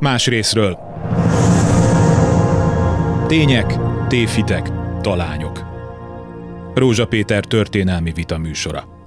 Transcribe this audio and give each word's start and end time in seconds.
Más 0.00 0.26
részről. 0.26 0.78
Tények, 3.26 3.76
téfitek, 4.08 4.70
talányok. 5.00 5.64
Rózsa 6.74 7.06
Péter 7.06 7.44
történelmi 7.44 8.12
vita 8.12 8.38
műsora. 8.38 8.99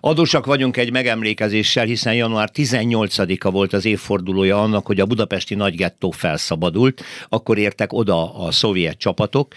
Adósak 0.00 0.46
vagyunk 0.46 0.76
egy 0.76 0.92
megemlékezéssel, 0.92 1.84
hiszen 1.84 2.14
január 2.14 2.50
18-a 2.54 3.50
volt 3.50 3.72
az 3.72 3.84
évfordulója 3.84 4.62
annak, 4.62 4.86
hogy 4.86 5.00
a 5.00 5.06
budapesti 5.06 5.54
nagygettó 5.54 6.10
felszabadult, 6.10 7.04
akkor 7.28 7.58
értek 7.58 7.92
oda 7.92 8.34
a 8.34 8.50
szovjet 8.50 8.98
csapatok, 8.98 9.54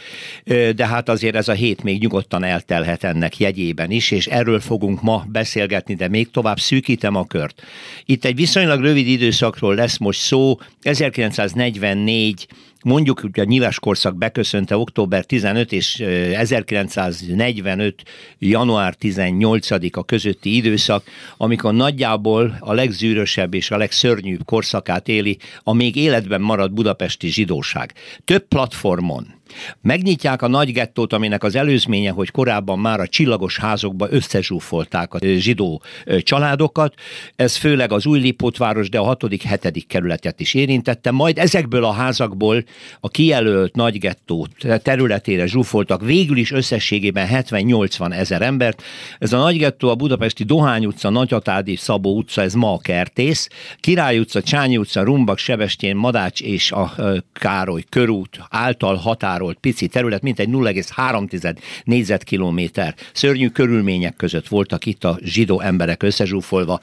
de 0.76 0.88
hát 0.88 1.10
azért 1.10 1.36
ez 1.36 1.48
a 1.48 1.54
hét 1.54 1.84
még 1.84 2.02
nyugodtan 2.02 2.44
eltelhet 2.44 3.04
ennek 3.04 3.38
jegyében 3.38 3.92
is, 3.92 4.12
és 4.12 4.28
erről 4.28 4.60
fogunk 4.60 5.02
ma 5.02 5.26
beszélgetni, 5.28 5.96
de 5.96 6.08
még 6.08 6.32
tovább 6.32 6.60
szűkítem 6.60 7.16
a 7.16 7.26
kört. 7.26 7.62
Itt 8.06 8.26
egy 8.26 8.36
viszonylag 8.36 8.82
rövid 8.82 9.08
időszakról 9.08 9.76
lesz 9.76 9.98
most 9.98 10.20
szó, 10.20 10.58
1944 10.82 12.48
mondjuk 12.84 13.20
hogy 13.20 13.40
a 13.40 13.44
nyilas 13.44 13.80
korszak 13.80 14.18
beköszönte 14.18 14.78
október 14.78 15.26
15 15.26 15.72
és 15.72 16.00
1945. 16.00 18.04
január 18.40 18.96
18-a 19.02 20.04
közötti 20.04 20.56
időszak, 20.56 21.04
amikor 21.38 21.74
nagyjából 21.74 22.58
a 22.60 22.74
legzűrösebb 22.74 23.54
és 23.54 23.72
a 23.72 23.78
legszörnyűbb 23.78 24.46
korszakát 24.46 25.08
éli 25.08 25.38
a 25.64 25.74
még 25.74 25.96
életben 25.96 26.42
maradt 26.42 26.74
budapesti 26.74 27.28
zsidóság. 27.28 27.94
Több 28.26 28.48
platformon, 28.48 29.42
Megnyitják 29.82 30.42
a 30.42 30.48
nagy 30.48 30.72
gettót, 30.72 31.14
aminek 31.14 31.44
az 31.44 31.56
előzménye, 31.56 32.12
hogy 32.12 32.32
korábban 32.32 32.80
már 32.80 33.00
a 33.00 33.08
csillagos 33.08 33.58
házokba 33.58 34.08
összezsúfolták 34.10 35.14
a 35.14 35.20
zsidó 35.22 35.82
családokat. 36.20 36.94
Ez 37.36 37.56
főleg 37.56 37.92
az 37.92 38.06
új 38.06 38.20
Lipótváros, 38.20 38.90
de 38.90 38.98
a 38.98 39.04
hatodik, 39.04 39.44
hetedik 39.44 39.88
kerületet 39.88 40.40
is 40.40 40.54
érintette. 40.54 41.12
Majd 41.12 41.38
ezekből 41.38 41.84
a 41.84 41.92
házakból 41.92 42.64
a 43.00 43.10
kijelölt 43.10 43.76
nagy 43.76 43.98
gettó 43.98 44.48
területére 44.82 45.46
zsúfoltak 45.46 46.02
végül 46.02 46.38
is 46.38 46.52
összességében 46.52 47.28
70-80 47.32 48.14
ezer 48.14 48.42
embert. 48.42 48.84
Ez 49.20 49.34
a 49.34 49.38
nagy 49.38 49.58
gettó 49.58 49.90
a 49.90 49.96
budapesti 49.96 50.44
Dohány 50.44 50.86
utca, 50.86 51.10
Nagyatádi, 51.10 51.76
Szabó 51.76 52.16
utca, 52.18 52.42
ez 52.42 52.54
ma 52.54 52.74
a 52.74 52.78
Kertész, 52.78 53.50
Király 53.80 54.20
utca, 54.20 54.42
Csányi 54.42 54.78
utca, 54.78 55.04
Rumbak, 55.04 55.38
Sebestyén, 55.38 55.96
Madács 55.96 56.42
és 56.42 56.72
a 56.72 56.94
Károly 57.34 57.84
körút 57.90 58.40
által 58.50 58.96
határ 58.96 59.33
határolt 59.34 59.58
pici 59.58 59.88
terület, 59.88 60.22
mint 60.22 60.40
egy 60.40 60.50
0,3 60.50 61.56
négyzetkilométer. 61.84 62.96
Szörnyű 63.14 63.50
körülmények 63.50 64.16
között 64.16 64.48
voltak 64.48 64.86
itt 64.86 65.04
a 65.04 65.20
zsidó 65.24 65.60
emberek 65.60 66.04
összezsúfolva. 66.04 66.80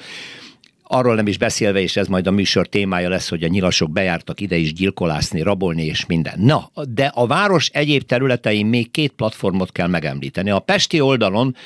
Arról 0.83 1.15
nem 1.15 1.27
is 1.27 1.39
beszélve, 1.39 1.81
és 1.81 1.97
ez 1.97 2.07
majd 2.07 2.27
a 2.27 2.31
műsor 2.31 2.67
témája 2.67 3.09
lesz, 3.09 3.29
hogy 3.29 3.43
a 3.43 3.49
nyilasok 3.49 3.91
bejártak 3.91 4.41
ide 4.41 4.57
is 4.57 4.73
gyilkolászni, 4.73 5.43
rabolni 5.43 5.85
és 5.85 6.07
minden. 6.07 6.41
Na, 6.41 6.71
de 6.89 7.11
a 7.15 7.27
város 7.27 7.69
egyéb 7.69 8.03
területein 8.03 8.67
még 8.67 8.91
két 8.91 9.13
platformot 9.13 9.73
kell 9.73 9.87
megemlíteni. 9.87 10.51
A 10.51 10.59
Pesti 10.59 11.01
oldalon 11.01 11.57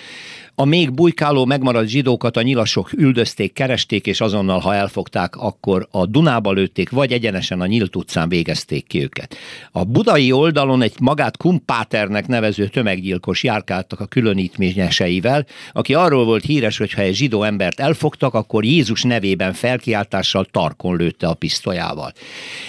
a 0.54 0.64
még 0.64 0.92
bujkáló 0.92 1.44
megmaradt 1.44 1.88
zsidókat 1.88 2.36
a 2.36 2.42
nyilasok 2.42 2.92
üldözték, 2.92 3.52
keresték, 3.52 4.06
és 4.06 4.20
azonnal, 4.20 4.58
ha 4.58 4.74
elfogták, 4.74 5.36
akkor 5.36 5.88
a 5.90 6.06
Dunába 6.06 6.52
lőtték, 6.52 6.90
vagy 6.90 7.12
egyenesen 7.12 7.60
a 7.60 7.66
Nyílt 7.66 7.96
utcán 7.96 8.28
végezték 8.28 8.86
ki 8.86 9.02
őket. 9.02 9.36
A 9.72 9.84
budai 9.84 10.32
oldalon 10.32 10.82
egy 10.82 10.94
magát 11.00 11.36
Kumpáternek 11.36 12.26
nevező 12.26 12.68
tömeggyilkos 12.68 13.42
járkáltak 13.42 14.00
a 14.00 14.06
különítményeseivel, 14.06 15.46
aki 15.72 15.94
arról 15.94 16.24
volt 16.24 16.44
híres, 16.44 16.78
hogy 16.78 16.92
ha 16.92 17.02
egy 17.02 17.14
zsidó 17.14 17.42
embert 17.42 17.80
elfogtak, 17.80 18.34
akkor 18.34 18.64
Jézus 18.64 19.02
nevében 19.02 19.52
felkiáltással 19.52 20.44
tarkon 20.44 20.96
lőtte 20.96 21.26
a 21.26 21.34
pisztolyával. 21.34 22.12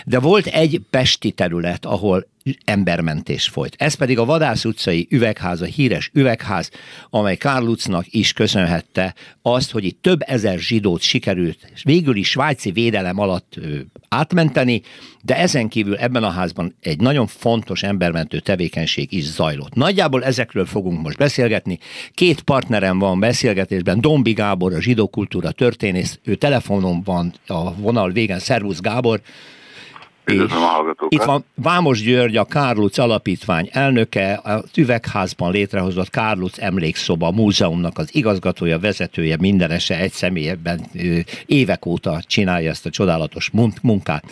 De 0.05 0.20
volt 0.20 0.45
egy 0.45 0.81
pesti 0.89 1.31
terület, 1.31 1.86
ahol 1.86 2.25
embermentés 2.65 3.47
folyt. 3.47 3.75
Ez 3.77 3.93
pedig 3.93 4.19
a 4.19 4.25
Vadász 4.25 4.65
utcai 4.65 5.07
üvegház, 5.09 5.61
a 5.61 5.65
híres 5.65 6.09
üvegház, 6.13 6.70
amely 7.09 7.36
Kárlucnak 7.36 8.05
is 8.09 8.33
köszönhette 8.33 9.14
azt, 9.42 9.71
hogy 9.71 9.86
itt 9.86 10.02
több 10.02 10.20
ezer 10.25 10.59
zsidót 10.59 11.02
sikerült 11.02 11.71
végül 11.83 12.15
is 12.15 12.30
svájci 12.30 12.71
védelem 12.71 13.20
alatt 13.20 13.59
átmenteni, 14.09 14.81
de 15.21 15.37
ezen 15.37 15.67
kívül 15.67 15.95
ebben 15.95 16.23
a 16.23 16.30
házban 16.30 16.75
egy 16.81 16.99
nagyon 16.99 17.27
fontos 17.27 17.83
embermentő 17.83 18.39
tevékenység 18.39 19.11
is 19.11 19.23
zajlott. 19.23 19.73
Nagyjából 19.73 20.23
ezekről 20.23 20.65
fogunk 20.65 21.02
most 21.02 21.17
beszélgetni. 21.17 21.80
Két 22.14 22.41
partnerem 22.41 22.99
van 22.99 23.20
beszélgetésben, 23.20 24.02
Dombi 24.02 24.33
Gábor, 24.33 24.73
a 24.73 24.81
zsidó 24.81 25.08
kultúra 25.08 25.52
történész, 25.52 26.20
ő 26.23 26.36
telefonon 26.36 27.02
van 27.03 27.33
a 27.47 27.75
vonal 27.75 28.11
végen, 28.11 28.39
Szervusz 28.39 28.80
Gábor, 28.80 29.21
Üdvözlöm 30.25 30.63
a 30.63 30.65
hallgatókat. 30.65 31.13
Itt 31.13 31.23
van 31.23 31.45
Vámos 31.55 32.02
György, 32.02 32.37
a 32.37 32.45
Kárluc 32.45 32.97
Alapítvány 32.97 33.69
elnöke, 33.71 34.33
a 34.33 34.63
Üvegházban 34.75 35.52
létrehozott 35.52 36.09
Kárluc 36.09 36.59
Emlékszoba 36.59 37.31
Múzeumnak 37.31 37.97
az 37.97 38.09
igazgatója, 38.11 38.80
vezetője, 38.80 39.37
mindenese 39.39 39.99
egy 39.99 40.11
személyben 40.11 40.81
évek 41.45 41.85
óta 41.85 42.21
csinálja 42.27 42.69
ezt 42.69 42.85
a 42.85 42.89
csodálatos 42.89 43.52
munkát. 43.81 44.23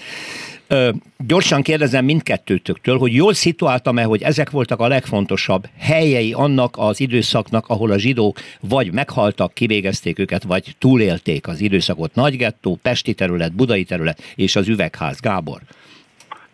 Ö, 0.68 0.90
gyorsan 1.28 1.62
kérdezem 1.62 2.06
mindkettőtöktől, 2.06 2.97
hogy 2.97 3.13
jól 3.13 3.34
szituáltam-e, 3.34 4.03
hogy 4.03 4.22
ezek 4.22 4.50
voltak 4.50 4.79
a 4.79 4.88
legfontosabb 4.88 5.63
helyei 5.79 6.34
annak 6.34 6.74
az 6.78 7.00
időszaknak, 7.00 7.66
ahol 7.68 7.91
a 7.91 7.97
zsidók 7.97 8.38
vagy 8.69 8.94
meghaltak, 8.94 9.53
kivégezték 9.53 10.19
őket, 10.19 10.44
vagy 10.44 10.75
túlélték 10.79 11.47
az 11.47 11.62
időszakot. 11.62 12.16
Nagygettó, 12.16 12.78
Pesti 12.81 13.13
terület, 13.13 13.56
Budai 13.56 13.84
terület 13.84 14.22
és 14.35 14.56
az 14.56 14.68
Üvegház. 14.68 15.19
Gábor. 15.19 15.59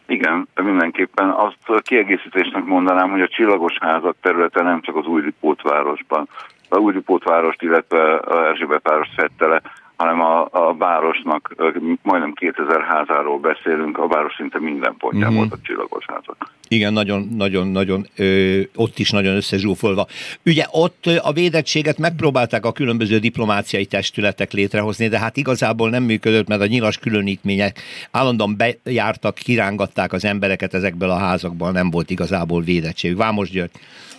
Igen, 0.06 0.47
mindenképpen 0.56 1.30
azt 1.30 1.81
kiegészítésnek 1.81 2.64
mondanám, 2.64 3.09
hogy 3.09 3.22
a 3.22 3.28
csillagos 3.28 3.78
házak 3.80 4.16
területe 4.22 4.64
nem 4.64 4.81
csak 4.81 4.96
az 4.96 5.06
Újlipótvárosban, 5.06 6.30
a 6.70 6.78
Újlipótvárost, 6.78 7.62
illetve 7.62 8.16
a 8.16 8.47
Erzsébet 8.47 8.88
város 8.88 9.08
fette 9.16 9.46
le, 9.46 9.62
hanem 9.99 10.21
a, 10.21 10.47
a 10.51 10.75
városnak 10.77 11.55
majdnem 12.01 12.33
2000 12.33 12.81
házáról 12.81 13.39
beszélünk, 13.39 13.97
a 13.97 14.07
város 14.07 14.33
szinte 14.35 14.59
minden 14.59 14.95
pontján 14.97 15.29
mm-hmm. 15.29 15.37
volt 15.37 15.51
a 15.51 15.57
csillagos 15.63 16.05
házak. 16.07 16.51
Igen, 16.67 16.93
nagyon, 16.93 17.27
nagyon, 17.37 17.67
nagyon, 17.67 18.07
ö, 18.15 18.59
ott 18.75 18.99
is 18.99 19.11
nagyon 19.11 19.35
összezsúfolva. 19.35 20.07
Ugye 20.45 20.65
ott 20.71 21.05
a 21.21 21.31
védettséget 21.31 21.97
megpróbálták 21.97 22.65
a 22.65 22.71
különböző 22.71 23.17
diplomáciai 23.17 23.85
testületek 23.85 24.51
létrehozni, 24.51 25.07
de 25.07 25.19
hát 25.19 25.37
igazából 25.37 25.89
nem 25.89 26.03
működött, 26.03 26.47
mert 26.47 26.61
a 26.61 26.66
nyilas 26.66 26.97
különítmények 26.97 27.79
állandóan 28.11 28.57
bejártak, 28.57 29.35
kirángatták 29.35 30.13
az 30.13 30.25
embereket 30.25 30.73
ezekből 30.73 31.09
a 31.09 31.17
házakból, 31.17 31.71
nem 31.71 31.89
volt 31.89 32.09
igazából 32.09 32.61
védettség. 32.61 33.16
Vámos 33.16 33.49
György. 33.49 33.71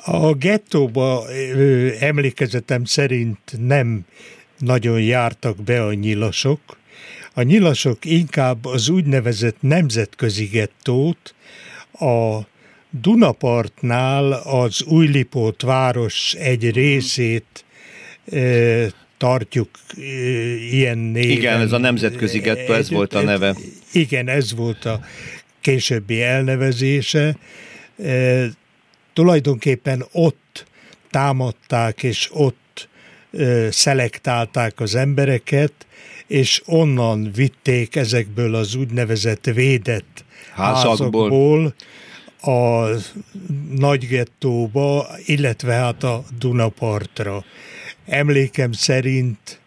A 0.05 0.33
gettóba 0.33 1.23
emlékezetem 2.01 2.85
szerint 2.85 3.39
nem 3.59 4.05
nagyon 4.61 5.01
jártak 5.01 5.63
be 5.63 5.85
a 5.85 5.93
nyilasok. 5.93 6.61
A 7.35 7.43
nyilasok 7.43 8.05
inkább 8.05 8.65
az 8.65 8.89
úgynevezett 8.89 9.57
nemzetközi 9.61 10.45
gettót, 10.45 11.35
a 11.93 12.39
Dunapartnál 12.91 14.33
az 14.33 14.83
Újlipót 14.83 15.63
város 15.63 16.35
egy 16.35 16.71
részét 16.71 17.65
e, 18.33 18.93
tartjuk 19.17 19.69
e, 19.97 20.01
ilyen 20.71 20.99
néven. 20.99 21.31
Igen, 21.31 21.61
ez 21.61 21.73
a 21.73 21.79
nemzetközi 21.79 22.39
gettó, 22.39 22.73
ez 22.73 22.91
volt 22.91 23.15
a 23.15 23.23
neve. 23.23 23.57
Igen, 23.93 24.29
ez 24.29 24.55
volt 24.55 24.85
a 24.85 25.01
későbbi 25.61 26.23
elnevezése. 26.23 27.37
E, 28.03 28.45
tulajdonképpen 29.13 30.05
ott 30.13 30.67
támadták, 31.11 32.03
és 32.03 32.29
ott 32.33 32.70
szelektálták 33.71 34.81
az 34.81 34.95
embereket, 34.95 35.73
és 36.27 36.63
onnan 36.67 37.31
vitték 37.35 37.97
ezekből 37.97 38.55
az 38.55 38.75
úgynevezett 38.75 39.45
védett 39.45 40.25
házakból, 40.53 41.31
házakból 41.31 41.75
a 42.41 42.89
nagy 43.71 44.07
gettóba, 44.07 45.09
illetve 45.25 45.73
hát 45.73 46.03
a 46.03 46.25
Dunapartra. 46.39 47.45
Emlékem 48.07 48.73
szerint 48.73 49.61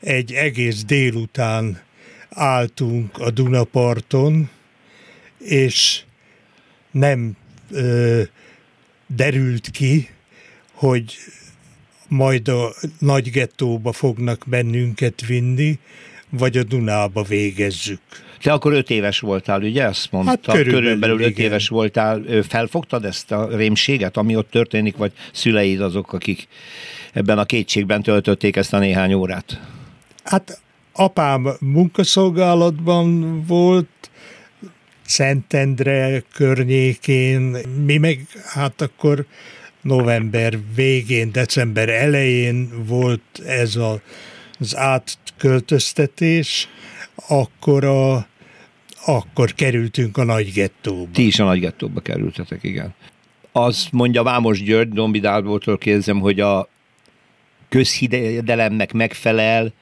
egy 0.00 0.32
egész 0.32 0.84
délután 0.84 1.80
álltunk 2.28 3.18
a 3.18 3.30
Dunaparton, 3.30 4.50
és 5.38 6.02
nem 6.90 7.36
ö, 7.70 8.22
derült 9.06 9.70
ki, 9.70 10.08
hogy 10.72 11.16
majd 12.10 12.48
a 12.48 12.74
nagy 12.98 13.30
gettóba 13.30 13.92
fognak 13.92 14.44
bennünket 14.46 15.26
vinni, 15.26 15.78
vagy 16.30 16.56
a 16.56 16.62
Dunába 16.62 17.22
végezzük. 17.22 18.00
Te 18.42 18.52
akkor 18.52 18.72
öt 18.72 18.90
éves 18.90 19.20
voltál, 19.20 19.62
ugye? 19.62 19.84
Azt 19.84 20.12
mondta, 20.12 20.30
hát 20.30 20.40
körülbelül, 20.40 20.82
körülbelül 20.82 21.20
öt 21.20 21.30
igen. 21.30 21.44
éves 21.44 21.68
voltál. 21.68 22.22
Felfogtad 22.48 23.04
ezt 23.04 23.32
a 23.32 23.48
rémséget, 23.56 24.16
ami 24.16 24.36
ott 24.36 24.50
történik, 24.50 24.96
vagy 24.96 25.12
szüleid 25.32 25.80
azok, 25.80 26.12
akik 26.12 26.48
ebben 27.12 27.38
a 27.38 27.44
kétségben 27.44 28.02
töltötték 28.02 28.56
ezt 28.56 28.72
a 28.72 28.78
néhány 28.78 29.12
órát? 29.12 29.60
Hát 30.24 30.60
apám 30.92 31.48
munkaszolgálatban 31.60 33.40
volt, 33.46 33.88
Szentendre 35.10 36.22
környékén, 36.34 37.56
mi 37.84 37.96
meg 37.96 38.26
hát 38.44 38.80
akkor 38.80 39.26
november 39.82 40.58
végén, 40.74 41.32
december 41.32 41.88
elején 41.88 42.84
volt 42.86 43.42
ez 43.46 43.76
a, 43.76 44.00
az 44.58 44.76
átköltöztetés, 44.76 46.68
akkor 47.28 47.84
a 47.84 48.28
akkor 49.06 49.54
kerültünk 49.54 50.16
a 50.16 50.24
nagy 50.24 50.52
gettóba. 50.52 51.10
Ti 51.12 51.26
is 51.26 51.38
a 51.38 51.44
nagy 51.44 51.60
gettóba 51.60 52.00
kerültetek, 52.00 52.62
igen. 52.62 52.94
Az 53.52 53.88
mondja 53.92 54.22
Vámos 54.22 54.62
György, 54.62 54.88
Dombi 54.88 55.20
Dálbótól 55.20 55.78
kérdezem, 55.78 56.18
hogy 56.18 56.40
a 56.40 56.68
közhidelemnek 57.68 58.92
megfelel, 58.92 59.72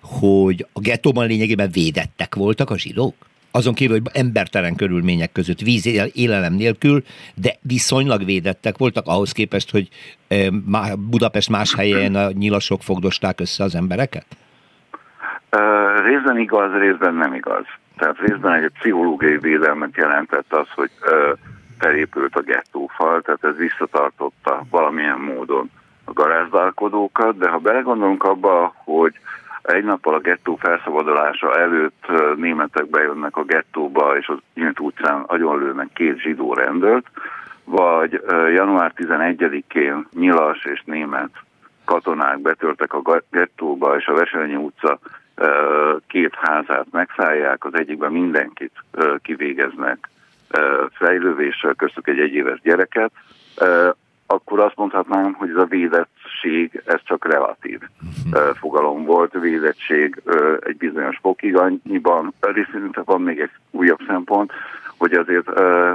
hogy 0.00 0.66
a 0.72 0.80
gettóban 0.80 1.26
lényegében 1.26 1.70
védettek 1.70 2.34
voltak 2.34 2.70
a 2.70 2.78
zsidók? 2.78 3.29
Azon 3.50 3.74
kívül, 3.74 4.00
hogy 4.00 4.10
embertelen 4.12 4.76
körülmények 4.76 5.32
között, 5.32 5.60
víz 5.60 5.86
élelem 6.12 6.52
nélkül, 6.52 7.02
de 7.34 7.50
viszonylag 7.60 8.24
védettek 8.24 8.78
voltak 8.78 9.06
ahhoz 9.06 9.32
képest, 9.32 9.70
hogy 9.70 9.88
Budapest 11.10 11.48
más 11.48 11.74
helyen 11.74 12.14
a 12.14 12.30
nyilasok 12.30 12.82
fogdosták 12.82 13.40
össze 13.40 13.64
az 13.64 13.74
embereket? 13.74 14.26
Részben 16.04 16.38
igaz, 16.38 16.72
részben 16.72 17.14
nem 17.14 17.34
igaz. 17.34 17.64
Tehát 17.96 18.18
részben 18.18 18.52
egy 18.52 18.70
pszichológiai 18.78 19.38
védelmet 19.38 19.96
jelentett 19.96 20.52
az, 20.52 20.66
hogy 20.74 20.90
uh, 21.02 21.38
felépült 21.78 22.36
a 22.36 22.40
gettófal, 22.40 23.20
tehát 23.20 23.44
ez 23.44 23.56
visszatartotta 23.56 24.62
valamilyen 24.70 25.18
módon 25.18 25.70
a 26.04 26.12
garázdálkodókat, 26.12 27.38
de 27.38 27.48
ha 27.48 27.58
belegondolunk 27.58 28.24
abba, 28.24 28.74
hogy 28.84 29.18
egy 29.74 29.84
nappal 29.84 30.14
a 30.14 30.18
gettó 30.18 30.56
felszabadulása 30.56 31.58
előtt 31.58 32.06
németek 32.36 32.86
bejönnek 32.90 33.36
a 33.36 33.44
gettóba, 33.44 34.16
és 34.16 34.26
az 34.28 34.38
Nyílt 34.54 34.80
utcán 34.80 35.22
agyonlőnek 35.26 35.88
két 35.94 36.20
zsidó 36.20 36.54
rendőrt, 36.54 37.06
vagy 37.64 38.22
január 38.54 38.92
11-én 38.96 40.06
nyilas 40.12 40.64
és 40.64 40.82
német 40.84 41.30
katonák 41.84 42.40
betörtek 42.40 42.92
a 42.92 43.22
gettóba, 43.30 43.96
és 43.96 44.06
a 44.06 44.14
Veselnyi 44.14 44.56
utca 44.56 44.98
két 46.06 46.34
házát 46.34 46.86
megszállják, 46.90 47.64
az 47.64 47.74
egyikben 47.74 48.12
mindenkit 48.12 48.72
kivégeznek 49.22 50.08
fejlővéssel, 50.92 51.74
köztük 51.74 52.08
egy 52.08 52.18
egyéves 52.18 52.60
gyereket, 52.60 53.12
akkor 54.26 54.60
azt 54.60 54.76
mondhatnám, 54.76 55.32
hogy 55.32 55.50
ez 55.50 55.56
a 55.56 55.64
védettség, 56.42 56.82
ez 56.84 57.00
csak 57.04 57.32
relatív 57.32 57.80
uh, 58.32 58.40
fogalom 58.54 59.04
volt. 59.04 59.32
Védettség 59.32 60.22
egy 60.60 60.76
bizonyos 60.76 61.18
fokig 61.20 61.56
annyiban, 61.56 62.32
részint 62.40 63.00
van 63.04 63.22
még 63.22 63.40
egy 63.40 63.50
újabb 63.70 64.00
szempont, 64.06 64.52
hogy 64.96 65.12
azért 65.12 65.48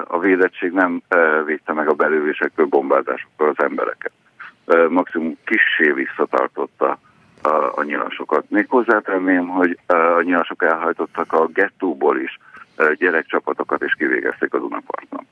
a 0.08 0.20
védettség 0.20 0.72
nem 0.72 1.02
védte 1.46 1.74
meg 1.74 1.90
a 1.90 1.94
belővésektől, 1.94 2.66
bombázásoktól 2.66 3.50
az 3.50 3.64
embereket. 3.64 4.12
Maximum 4.90 5.38
kissé 5.44 5.92
visszatartotta 5.92 6.98
a, 7.76 7.84
nyilasokat. 7.84 8.50
Még 8.50 8.66
hozzátenném, 8.70 9.48
hogy 9.48 9.80
a 9.88 10.22
nyilasok 10.22 10.64
elhajtottak 10.64 11.34
a 11.34 11.46
gettóból 11.46 12.20
is 12.20 12.40
gyerekcsapatokat, 12.98 13.82
és 13.82 13.94
kivégezték 13.94 14.54
a 14.54 14.60
Dunaparton. 14.60 15.28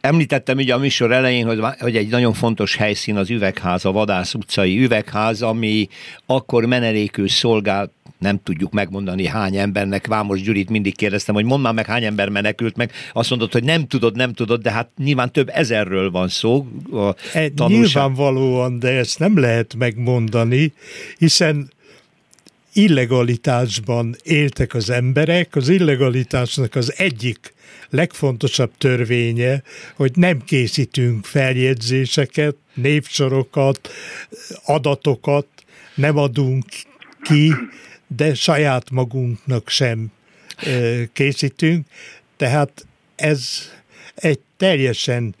Említettem 0.00 0.56
ugye 0.56 0.74
a 0.74 0.78
műsor 0.78 1.12
elején, 1.12 1.46
hogy, 1.46 1.60
hogy 1.78 1.96
egy 1.96 2.08
nagyon 2.08 2.32
fontos 2.32 2.76
helyszín 2.76 3.16
az 3.16 3.30
üvegház, 3.30 3.84
a 3.84 3.92
Vadász 3.92 4.34
utcai 4.34 4.82
üvegház, 4.82 5.42
ami 5.42 5.88
akkor 6.26 6.64
menelékül 6.66 7.28
szolgál 7.28 7.92
nem 8.18 8.40
tudjuk 8.42 8.72
megmondani 8.72 9.26
hány 9.26 9.56
embernek. 9.56 10.06
Vámos 10.06 10.42
Gyurit 10.42 10.70
mindig 10.70 10.96
kérdeztem, 10.96 11.34
hogy 11.34 11.44
mondd 11.44 11.62
már 11.62 11.74
meg 11.74 11.86
hány 11.86 12.04
ember 12.04 12.28
menekült 12.28 12.76
meg. 12.76 12.92
Azt 13.12 13.30
mondod, 13.30 13.52
hogy 13.52 13.64
nem 13.64 13.86
tudod, 13.86 14.16
nem 14.16 14.32
tudod, 14.32 14.62
de 14.62 14.70
hát 14.70 14.88
nyilván 14.96 15.32
több 15.32 15.50
ezerről 15.52 16.10
van 16.10 16.28
szó. 16.28 16.66
A 16.92 17.14
e, 17.32 17.50
nyilvánvalóan, 17.66 18.78
de 18.78 18.88
ezt 18.88 19.18
nem 19.18 19.38
lehet 19.38 19.74
megmondani, 19.78 20.72
hiszen 21.18 21.72
illegalitásban 22.74 24.16
éltek 24.22 24.74
az 24.74 24.90
emberek, 24.90 25.56
az 25.56 25.68
illegalitásnak 25.68 26.74
az 26.74 26.94
egyik 26.96 27.54
legfontosabb 27.90 28.70
törvénye, 28.78 29.62
hogy 29.94 30.12
nem 30.14 30.44
készítünk 30.44 31.24
feljegyzéseket, 31.24 32.56
névsorokat, 32.74 33.88
adatokat, 34.64 35.46
nem 35.94 36.16
adunk 36.16 36.64
ki, 37.22 37.52
de 38.06 38.34
saját 38.34 38.90
magunknak 38.90 39.68
sem 39.68 40.12
készítünk. 41.12 41.86
Tehát 42.36 42.86
ez 43.16 43.48
egy 44.14 44.40
teljesen 44.56 45.34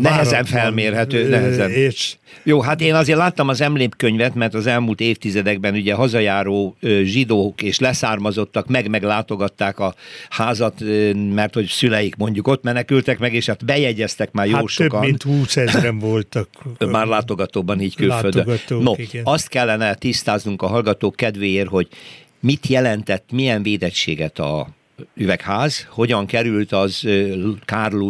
Nehezen 0.00 0.44
felmérhető, 0.44 1.28
nehezen. 1.28 1.70
És... 1.70 2.16
Jó, 2.42 2.60
hát 2.60 2.80
én 2.80 2.94
azért 2.94 3.18
láttam 3.18 3.48
az 3.48 3.60
emlékkönyvet, 3.60 4.34
mert 4.34 4.54
az 4.54 4.66
elmúlt 4.66 5.00
évtizedekben 5.00 5.74
ugye 5.74 5.94
hazajáró 5.94 6.76
zsidók 7.02 7.62
és 7.62 7.78
leszármazottak 7.78 8.66
meg 8.66 8.88
meglátogatták 8.88 9.78
a 9.78 9.94
házat, 10.30 10.82
mert 11.34 11.54
hogy 11.54 11.66
szüleik 11.66 12.16
mondjuk 12.16 12.48
ott 12.48 12.62
menekültek 12.62 13.18
meg, 13.18 13.34
és 13.34 13.46
hát 13.46 13.64
bejegyeztek 13.64 14.32
már 14.32 14.46
jó 14.46 14.54
hát 14.54 14.68
sokan. 14.68 15.00
több 15.00 15.08
mint 15.08 15.22
20 15.22 15.56
ezeren 15.56 15.98
voltak. 15.98 16.48
Már 16.78 17.06
látogatóban 17.06 17.80
így 17.80 17.96
külföldön. 17.96 18.58
No, 18.68 18.92
igen. 18.96 19.22
azt 19.24 19.48
kellene 19.48 19.94
tisztáznunk 19.94 20.62
a 20.62 20.66
hallgatók 20.66 21.16
kedvéért, 21.16 21.68
hogy 21.68 21.88
mit 22.40 22.66
jelentett, 22.66 23.24
milyen 23.32 23.62
védettséget 23.62 24.38
a 24.38 24.68
üvegház, 25.14 25.86
hogyan 25.90 26.26
került 26.26 26.72
az 26.72 27.08
Karl 27.64 28.08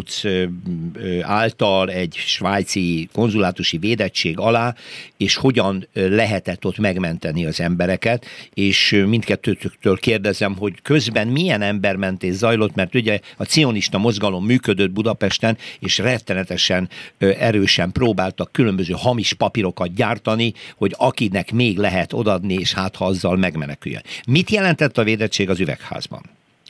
által 1.20 1.90
egy 1.90 2.14
svájci 2.16 3.08
konzulátusi 3.12 3.78
védettség 3.78 4.38
alá, 4.38 4.74
és 5.16 5.36
hogyan 5.36 5.88
lehetett 5.92 6.64
ott 6.64 6.78
megmenteni 6.78 7.46
az 7.46 7.60
embereket, 7.60 8.26
és 8.54 9.02
mindkettőtől 9.06 9.96
kérdezem, 9.96 10.56
hogy 10.56 10.82
közben 10.82 11.28
milyen 11.28 11.62
embermentés 11.62 12.34
zajlott, 12.34 12.74
mert 12.74 12.94
ugye 12.94 13.20
a 13.36 13.44
cionista 13.44 13.98
mozgalom 13.98 14.44
működött 14.44 14.90
Budapesten, 14.90 15.58
és 15.78 15.98
rettenetesen 15.98 16.88
erősen 17.18 17.92
próbáltak 17.92 18.52
különböző 18.52 18.94
hamis 18.96 19.32
papírokat 19.32 19.94
gyártani, 19.94 20.52
hogy 20.76 20.94
akinek 20.98 21.52
még 21.52 21.78
lehet 21.78 22.12
odadni, 22.12 22.54
és 22.54 22.72
hát 22.72 22.96
ha 22.96 23.04
azzal 23.04 23.36
megmeneküljön. 23.36 24.02
Mit 24.26 24.50
jelentett 24.50 24.98
a 24.98 25.04
védettség 25.04 25.50
az 25.50 25.60
üvegházban? 25.60 26.22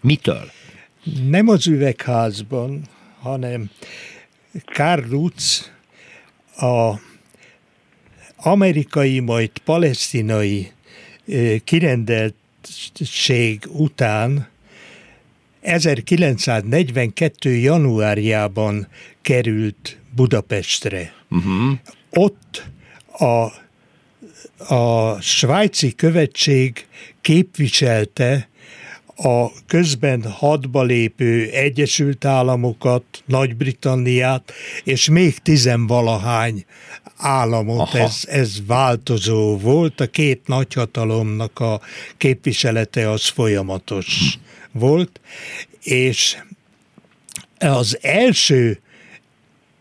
Mitől? 0.05 0.51
Nem 1.29 1.49
az 1.49 1.67
üvegházban, 1.67 2.83
hanem 3.21 3.71
Karl 4.65 5.09
Lutz 5.09 5.71
a 6.57 6.93
amerikai, 8.37 9.21
majd 9.21 9.51
palesztinai 9.65 10.73
kirendeltség 11.65 13.65
után 13.69 14.49
1942. 15.61 17.51
januárjában 17.51 18.89
került 19.23 19.99
Budapestre. 20.15 21.15
Uh-huh. 21.31 21.79
Ott 22.11 22.65
a, 23.19 23.53
a 24.75 25.21
svájci 25.21 25.95
követség 25.95 26.87
képviselte 27.21 28.49
a 29.17 29.65
közben 29.67 30.31
hadba 30.31 30.83
lépő 30.83 31.51
Egyesült 31.51 32.25
Államokat, 32.25 33.05
Nagy-Britanniát, 33.27 34.53
és 34.85 35.09
még 35.09 35.39
tizenvalahány 35.39 36.65
államot, 37.17 37.95
ez, 37.95 38.25
ez 38.27 38.67
változó 38.67 39.59
volt, 39.59 40.01
a 40.01 40.07
két 40.07 40.47
nagyhatalomnak 40.47 41.61
a 41.61 41.81
képviselete 42.17 43.11
az 43.11 43.29
folyamatos 43.29 44.39
volt, 44.73 45.21
és 45.83 46.37
az 47.59 47.99
első 48.03 48.81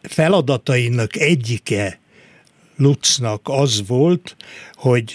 feladatainak 0.01 1.15
egyike 1.15 1.99
Lutznak 2.75 3.41
az 3.43 3.87
volt, 3.87 4.35
hogy 4.73 5.13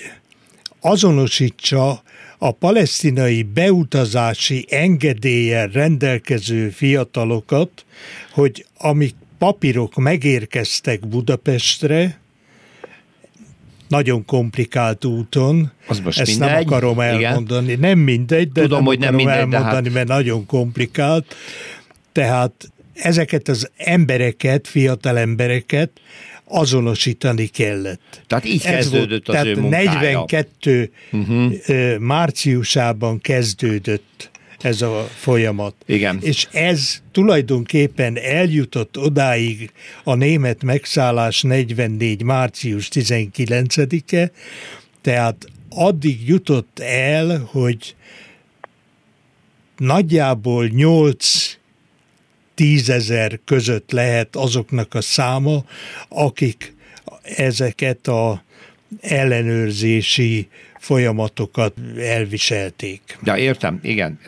azonosítsa 0.80 2.02
a 2.38 2.50
palesztinai 2.50 3.42
beutazási 3.42 4.66
engedéllyel 4.70 5.66
rendelkező 5.66 6.68
fiatalokat, 6.68 7.84
hogy 8.30 8.66
amik 8.78 9.14
papírok 9.38 9.94
megérkeztek 9.94 11.06
Budapestre, 11.06 12.18
nagyon 13.88 14.24
komplikált 14.24 15.04
úton. 15.04 15.72
Az 15.86 16.00
most 16.00 16.20
Ezt 16.20 16.30
mindegy. 16.30 16.48
nem 16.48 16.62
akarom 16.66 17.00
elmondani. 17.00 17.66
Igen. 17.66 17.80
Nem 17.80 17.98
mindegy, 17.98 18.52
de 18.52 18.60
Tudom, 18.60 18.76
nem 18.76 18.86
hogy 18.86 18.98
nem 18.98 19.14
mindegy, 19.14 19.36
elmondani, 19.36 19.86
hát... 19.86 19.92
mert 19.92 20.08
nagyon 20.08 20.46
komplikált. 20.46 21.34
Tehát 22.12 22.70
ezeket 22.92 23.48
az 23.48 23.70
embereket, 23.76 24.68
fiatal 24.68 25.18
embereket 25.18 25.90
azonosítani 26.48 27.46
kellett. 27.46 28.22
Tehát 28.26 28.44
így 28.44 28.64
Ez 28.64 28.74
kezdődött 28.74 29.26
volt, 29.26 29.28
az 29.28 29.34
tehát 29.34 29.46
ő 29.46 29.60
munkája. 29.60 29.92
42 29.92 30.90
uh-huh. 31.12 31.98
márciusában 31.98 33.20
kezdődött 33.20 34.30
ez 34.60 34.82
a 34.82 35.08
folyamat. 35.14 35.74
Igen. 35.86 36.18
És 36.20 36.48
ez 36.52 37.02
tulajdonképpen 37.12 38.18
eljutott 38.18 38.98
odáig 38.98 39.72
a 40.04 40.14
német 40.14 40.62
megszállás 40.62 41.42
44. 41.42 42.22
március 42.22 42.88
19-e, 42.92 44.30
tehát 45.00 45.46
addig 45.68 46.28
jutott 46.28 46.78
el, 46.78 47.48
hogy 47.50 47.94
nagyjából 49.76 50.66
8 50.66 51.57
tízezer 52.58 53.38
között 53.44 53.90
lehet 53.90 54.36
azoknak 54.36 54.94
a 54.94 55.00
száma, 55.00 55.64
akik 56.08 56.74
ezeket 57.22 58.06
a 58.06 58.42
ellenőrzési 59.00 60.48
folyamatokat 60.78 61.74
elviselték. 61.98 63.18
Ja, 63.24 63.36
értem, 63.36 63.78
igen. 63.82 64.20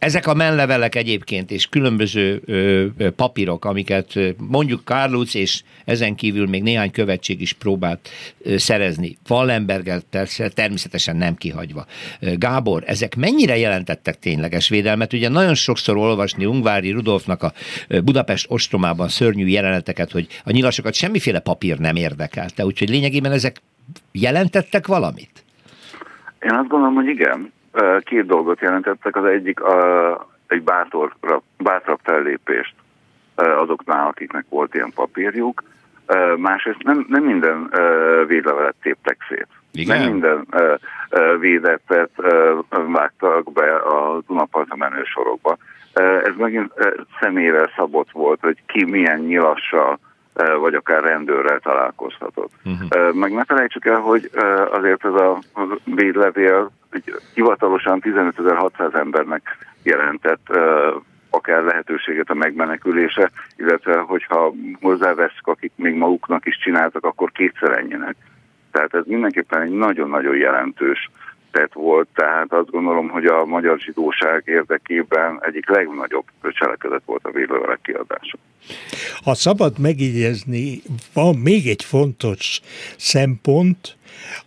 Ezek 0.00 0.26
a 0.26 0.34
menlevelek 0.34 0.94
egyébként, 0.94 1.50
és 1.50 1.66
különböző 1.66 2.42
ö, 2.46 3.10
papírok, 3.16 3.64
amiket 3.64 4.18
mondjuk 4.48 4.84
Kárluc, 4.84 5.34
és 5.34 5.62
ezen 5.84 6.14
kívül 6.14 6.46
még 6.46 6.62
néhány 6.62 6.90
követség 6.90 7.40
is 7.40 7.52
próbált 7.52 8.08
ö, 8.42 8.56
szerezni. 8.56 9.16
Wallenberger 9.28 10.00
természetesen 10.54 11.16
nem 11.16 11.34
kihagyva. 11.34 11.86
Gábor, 12.20 12.82
ezek 12.86 13.16
mennyire 13.16 13.56
jelentettek 13.56 14.18
tényleges 14.18 14.68
védelmet? 14.68 15.12
Ugye 15.12 15.28
nagyon 15.28 15.54
sokszor 15.54 15.96
olvasni 15.96 16.44
Ungvári 16.44 16.90
Rudolfnak 16.90 17.42
a 17.42 17.52
Budapest 18.04 18.46
ostromában 18.48 19.08
szörnyű 19.08 19.46
jeleneteket, 19.46 20.10
hogy 20.10 20.26
a 20.44 20.50
nyilasokat 20.50 20.94
semmiféle 20.94 21.38
papír 21.38 21.78
nem 21.78 21.96
érdekelte, 21.96 22.64
úgyhogy 22.64 22.88
lényegében 22.88 23.32
ezek 23.32 23.56
jelentettek 24.12 24.86
valamit? 24.86 25.44
Én 26.40 26.54
azt 26.54 26.68
gondolom, 26.68 26.94
hogy 26.94 27.06
igen 27.06 27.52
két 28.00 28.26
dolgot 28.26 28.60
jelentettek. 28.60 29.16
Az 29.16 29.24
egyik 29.24 29.60
a, 29.60 30.28
egy 30.46 30.62
bátor, 30.62 31.14
bátrabb 31.58 31.98
fellépést 32.02 32.74
azoknál, 33.34 34.06
akiknek 34.06 34.44
volt 34.48 34.74
ilyen 34.74 34.92
papírjuk. 34.94 35.62
Másrészt 36.36 36.82
nem, 36.82 37.06
nem 37.08 37.24
minden 37.24 37.70
védlevelet 38.26 38.74
téptek 38.82 39.16
szét. 39.28 39.46
Igen? 39.72 39.98
Nem 39.98 40.10
minden 40.10 40.46
védetet 41.38 42.10
vágtak 42.68 43.52
be 43.52 43.74
a 43.74 44.20
Dunaparta 44.26 44.76
menő 44.76 45.02
sorokba. 45.04 45.56
Ez 46.24 46.34
megint 46.36 46.72
személyre 47.20 47.70
szabott 47.76 48.10
volt, 48.10 48.40
hogy 48.40 48.56
ki 48.66 48.84
milyen 48.84 49.20
nyilassal 49.20 49.98
vagy 50.60 50.74
akár 50.74 51.02
rendőrrel 51.02 51.58
találkozhatott. 51.58 52.52
Uh-huh. 52.64 53.14
Meg 53.14 53.32
ne 53.32 53.44
felejtsük 53.44 53.84
el, 53.84 53.98
hogy 53.98 54.30
azért 54.70 55.04
ez 55.04 55.14
a 55.14 55.38
védlevél 55.84 56.70
hivatalosan 57.34 58.00
15.600 58.02 58.94
embernek 58.94 59.42
jelentett 59.82 60.46
akár 61.30 61.62
lehetőséget 61.62 62.30
a 62.30 62.34
megmenekülése, 62.34 63.30
illetve 63.56 63.98
hogyha 63.98 64.52
hozzáveszünk, 64.80 65.46
akik 65.46 65.72
még 65.76 65.94
maguknak 65.94 66.46
is 66.46 66.58
csináltak, 66.58 67.04
akkor 67.04 67.32
kétszer 67.32 67.78
ennyinek. 67.78 68.16
Tehát 68.72 68.94
ez 68.94 69.02
mindenképpen 69.06 69.60
egy 69.60 69.70
nagyon-nagyon 69.70 70.36
jelentős 70.36 71.10
tett 71.52 71.72
volt, 71.72 72.08
tehát 72.14 72.52
azt 72.52 72.70
gondolom, 72.70 73.08
hogy 73.08 73.24
a 73.24 73.44
magyar 73.44 73.78
zsidóság 73.78 74.42
érdekében 74.46 75.38
egyik 75.42 75.68
legnagyobb 75.68 76.24
cselekedet 76.42 77.02
volt 77.04 77.24
a 77.24 77.30
védővelek 77.30 77.80
kiadása. 77.82 78.38
Ha 79.24 79.34
szabad 79.34 79.78
megígézni, 79.78 80.82
van 81.12 81.36
még 81.36 81.66
egy 81.66 81.84
fontos 81.84 82.60
szempont, 82.96 83.96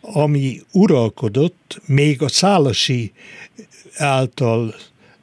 ami 0.02 0.60
uralkodott 0.74 1.82
még 1.88 2.22
a 2.22 2.28
szálasi 2.28 3.12
által 3.98 4.74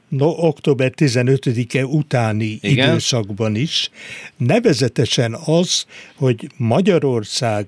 no, 0.08 0.28
október 0.36 0.92
15-e 0.96 1.84
utáni 1.84 2.58
Igen? 2.60 2.88
időszakban 2.88 3.54
is, 3.54 3.90
nevezetesen 4.36 5.36
az, 5.46 5.86
hogy 6.16 6.48
Magyarország 6.56 7.66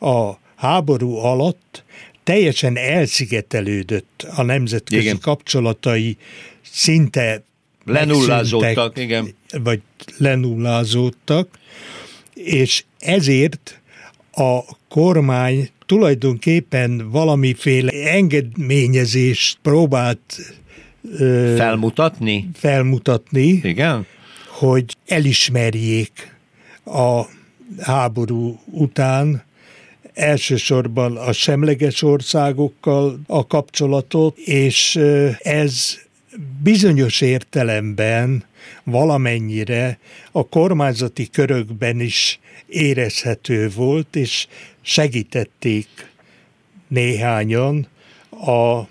a 0.00 0.32
háború 0.56 1.16
alatt 1.16 1.83
teljesen 2.24 2.76
elszigetelődött 2.76 4.26
a 4.36 4.42
nemzetközi 4.42 5.02
igen. 5.02 5.18
kapcsolatai, 5.20 6.16
szinte 6.62 7.42
lenullázódtak, 7.84 8.98
igen. 8.98 9.34
Vagy 9.62 9.80
lenullázódtak, 10.18 11.48
és 12.34 12.84
ezért 12.98 13.80
a 14.32 14.60
kormány 14.88 15.68
tulajdonképpen 15.86 17.10
valamiféle 17.10 17.92
engedményezést 17.92 19.58
próbált 19.62 20.38
ö, 21.18 21.54
felmutatni? 21.56 22.48
Felmutatni. 22.54 23.60
Igen. 23.62 24.06
Hogy 24.48 24.96
elismerjék 25.06 26.36
a 26.84 27.22
háború 27.80 28.60
után 28.64 29.42
elsősorban 30.14 31.16
a 31.16 31.32
semleges 31.32 32.02
országokkal 32.02 33.20
a 33.26 33.46
kapcsolatot, 33.46 34.38
és 34.38 34.96
ez 35.38 35.98
bizonyos 36.62 37.20
értelemben 37.20 38.44
valamennyire 38.84 39.98
a 40.32 40.48
kormányzati 40.48 41.28
körökben 41.28 42.00
is 42.00 42.38
érezhető 42.66 43.70
volt, 43.74 44.16
és 44.16 44.46
segítették 44.82 45.88
néhányan 46.88 47.86
a 48.30 48.88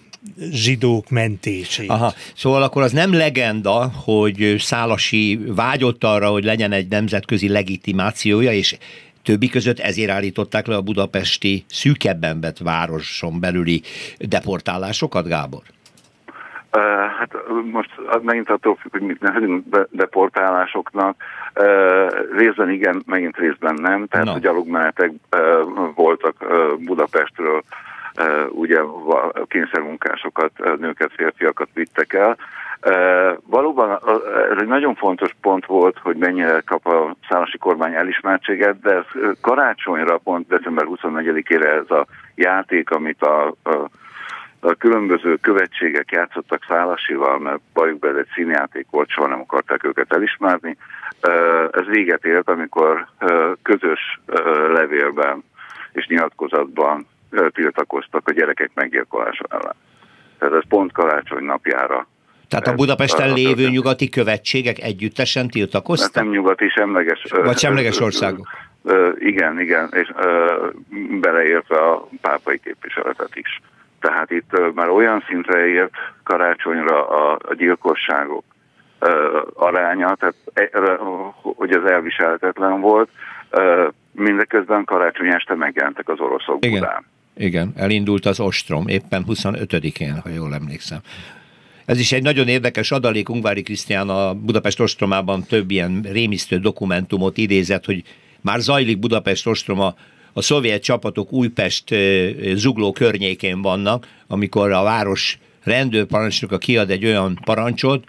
zsidók 0.51 1.09
mentését. 1.09 1.89
Aha, 1.89 2.13
szóval 2.35 2.63
akkor 2.63 2.81
az 2.81 2.91
nem 2.91 3.13
legenda, 3.13 3.91
hogy 3.95 4.55
Szálasi 4.59 5.39
vágyott 5.47 6.03
arra, 6.03 6.29
hogy 6.29 6.43
legyen 6.43 6.71
egy 6.71 6.87
nemzetközi 6.87 7.47
legitimációja, 7.47 8.53
és 8.53 8.77
Többi 9.23 9.49
között 9.49 9.79
ezért 9.79 10.11
állították 10.11 10.67
le 10.67 10.75
a 10.75 10.81
budapesti 10.81 11.63
szűkebben 11.67 12.41
vett 12.41 12.57
városon 12.57 13.39
belüli 13.39 13.81
deportálásokat, 14.17 15.27
Gábor? 15.27 15.61
Hát 17.19 17.33
most 17.71 17.89
megint 18.21 18.49
attól 18.49 18.75
függ, 18.75 18.91
hogy 18.91 19.01
mit 19.01 19.21
nevezünk 19.21 19.65
deportálásoknak. 19.89 21.15
Részben 22.37 22.69
igen, 22.69 23.03
megint 23.05 23.37
részben 23.37 23.73
nem. 23.81 24.07
Tehát 24.07 24.25
no. 24.25 24.33
a 24.33 24.39
gyalogmenetek 24.39 25.11
voltak 25.95 26.35
Budapestről 26.79 27.63
ugye 28.49 28.79
kényszermunkásokat, 29.47 30.51
nőket, 30.79 31.11
férfiakat 31.15 31.69
vittek 31.73 32.13
el. 32.13 32.37
Valóban 33.45 33.99
ez 34.51 34.57
egy 34.59 34.67
nagyon 34.67 34.95
fontos 34.95 35.35
pont 35.41 35.65
volt, 35.65 35.97
hogy 35.97 36.15
mennyire 36.15 36.61
kap 36.65 36.85
a 36.87 37.15
szállási 37.29 37.57
kormány 37.57 37.93
elismertséget, 37.93 38.79
de 38.79 38.91
ez 38.91 39.35
karácsonyra, 39.41 40.17
pont 40.17 40.47
december 40.47 40.85
24-ére 40.89 41.65
ez 41.65 41.91
a 41.91 42.05
játék, 42.35 42.89
amit 42.89 43.21
a, 43.21 43.47
a, 43.63 43.89
a 44.59 44.73
különböző 44.73 45.35
követségek 45.35 46.11
játszottak 46.11 46.65
szállasival, 46.67 47.39
mert 47.39 47.59
bajuk 47.73 48.05
ez 48.05 48.15
egy 48.15 48.29
színjáték 48.33 48.87
volt, 48.89 49.09
soha 49.09 49.27
nem 49.27 49.39
akarták 49.39 49.83
őket 49.83 50.13
elismerni. 50.13 50.77
Ez 51.71 51.85
véget 51.85 52.25
ért, 52.25 52.49
amikor 52.49 53.07
közös 53.61 54.19
levélben 54.67 55.43
és 55.91 56.07
nyilatkozatban 56.07 57.07
tiltakoztak 57.49 58.27
a 58.27 58.31
gyerekek 58.31 58.71
meggyilkolása 58.73 59.45
ellen. 59.49 59.75
Tehát 60.39 60.55
ez 60.55 60.67
pont 60.67 60.91
karácsony 60.91 61.43
napjára 61.43 62.07
tehát 62.47 62.67
a 62.67 62.73
Budapesten 62.73 63.33
lévő 63.33 63.69
nyugati 63.69 64.09
követségek 64.09 64.79
együttesen 64.79 65.47
tiltakoztak? 65.47 66.15
Hát 66.15 66.23
nem 66.23 66.33
nyugati, 66.33 66.69
semleges. 66.69 67.25
Vagy 67.43 67.57
semleges 67.57 67.99
országok? 67.99 68.47
Igen, 69.17 69.59
igen, 69.59 69.89
és 69.91 70.11
beleértve 71.21 71.77
a 71.77 72.07
pápai 72.21 72.59
képviseletet 72.63 73.35
is. 73.35 73.61
Tehát 73.99 74.31
itt 74.31 74.73
már 74.73 74.89
olyan 74.89 75.23
szintre 75.27 75.67
ért 75.67 75.91
karácsonyra 76.23 77.07
a, 77.07 77.39
a 77.47 77.53
gyilkosságok 77.53 78.43
aránya, 79.53 80.15
tehát 80.15 80.35
e, 80.53 80.69
hogy 81.41 81.75
ez 81.75 81.91
elviselhetetlen 81.91 82.81
volt, 82.81 83.09
mindeközben 84.11 84.83
karácsony 84.83 85.27
este 85.27 85.55
megjelentek 85.55 86.09
az 86.09 86.19
oroszok 86.19 86.65
igen. 86.65 86.79
Budán. 86.79 87.05
Igen, 87.35 87.73
elindult 87.75 88.25
az 88.25 88.39
ostrom, 88.39 88.87
éppen 88.87 89.23
25-én, 89.27 90.19
ha 90.23 90.29
jól 90.29 90.53
emlékszem. 90.53 90.99
Ez 91.85 91.99
is 91.99 92.11
egy 92.11 92.23
nagyon 92.23 92.47
érdekes 92.47 92.91
adalék, 92.91 93.29
Ungvári 93.29 93.61
Krisztián 93.61 94.09
a 94.09 94.33
Budapest 94.33 94.79
ostromában 94.79 95.43
több 95.43 95.71
ilyen 95.71 96.05
rémisztő 96.11 96.57
dokumentumot 96.57 97.37
idézett, 97.37 97.85
hogy 97.85 98.03
már 98.41 98.59
zajlik 98.59 98.99
Budapest 98.99 99.47
ostroma, 99.47 99.95
a 100.33 100.41
szovjet 100.41 100.83
csapatok 100.83 101.33
Újpest 101.33 101.95
zugló 102.53 102.91
környékén 102.91 103.61
vannak, 103.61 104.07
amikor 104.27 104.71
a 104.71 104.83
város 104.83 105.37
rendőrparancsnoka 105.63 106.57
kiad 106.57 106.89
egy 106.89 107.05
olyan 107.05 107.39
parancsot, 107.45 108.03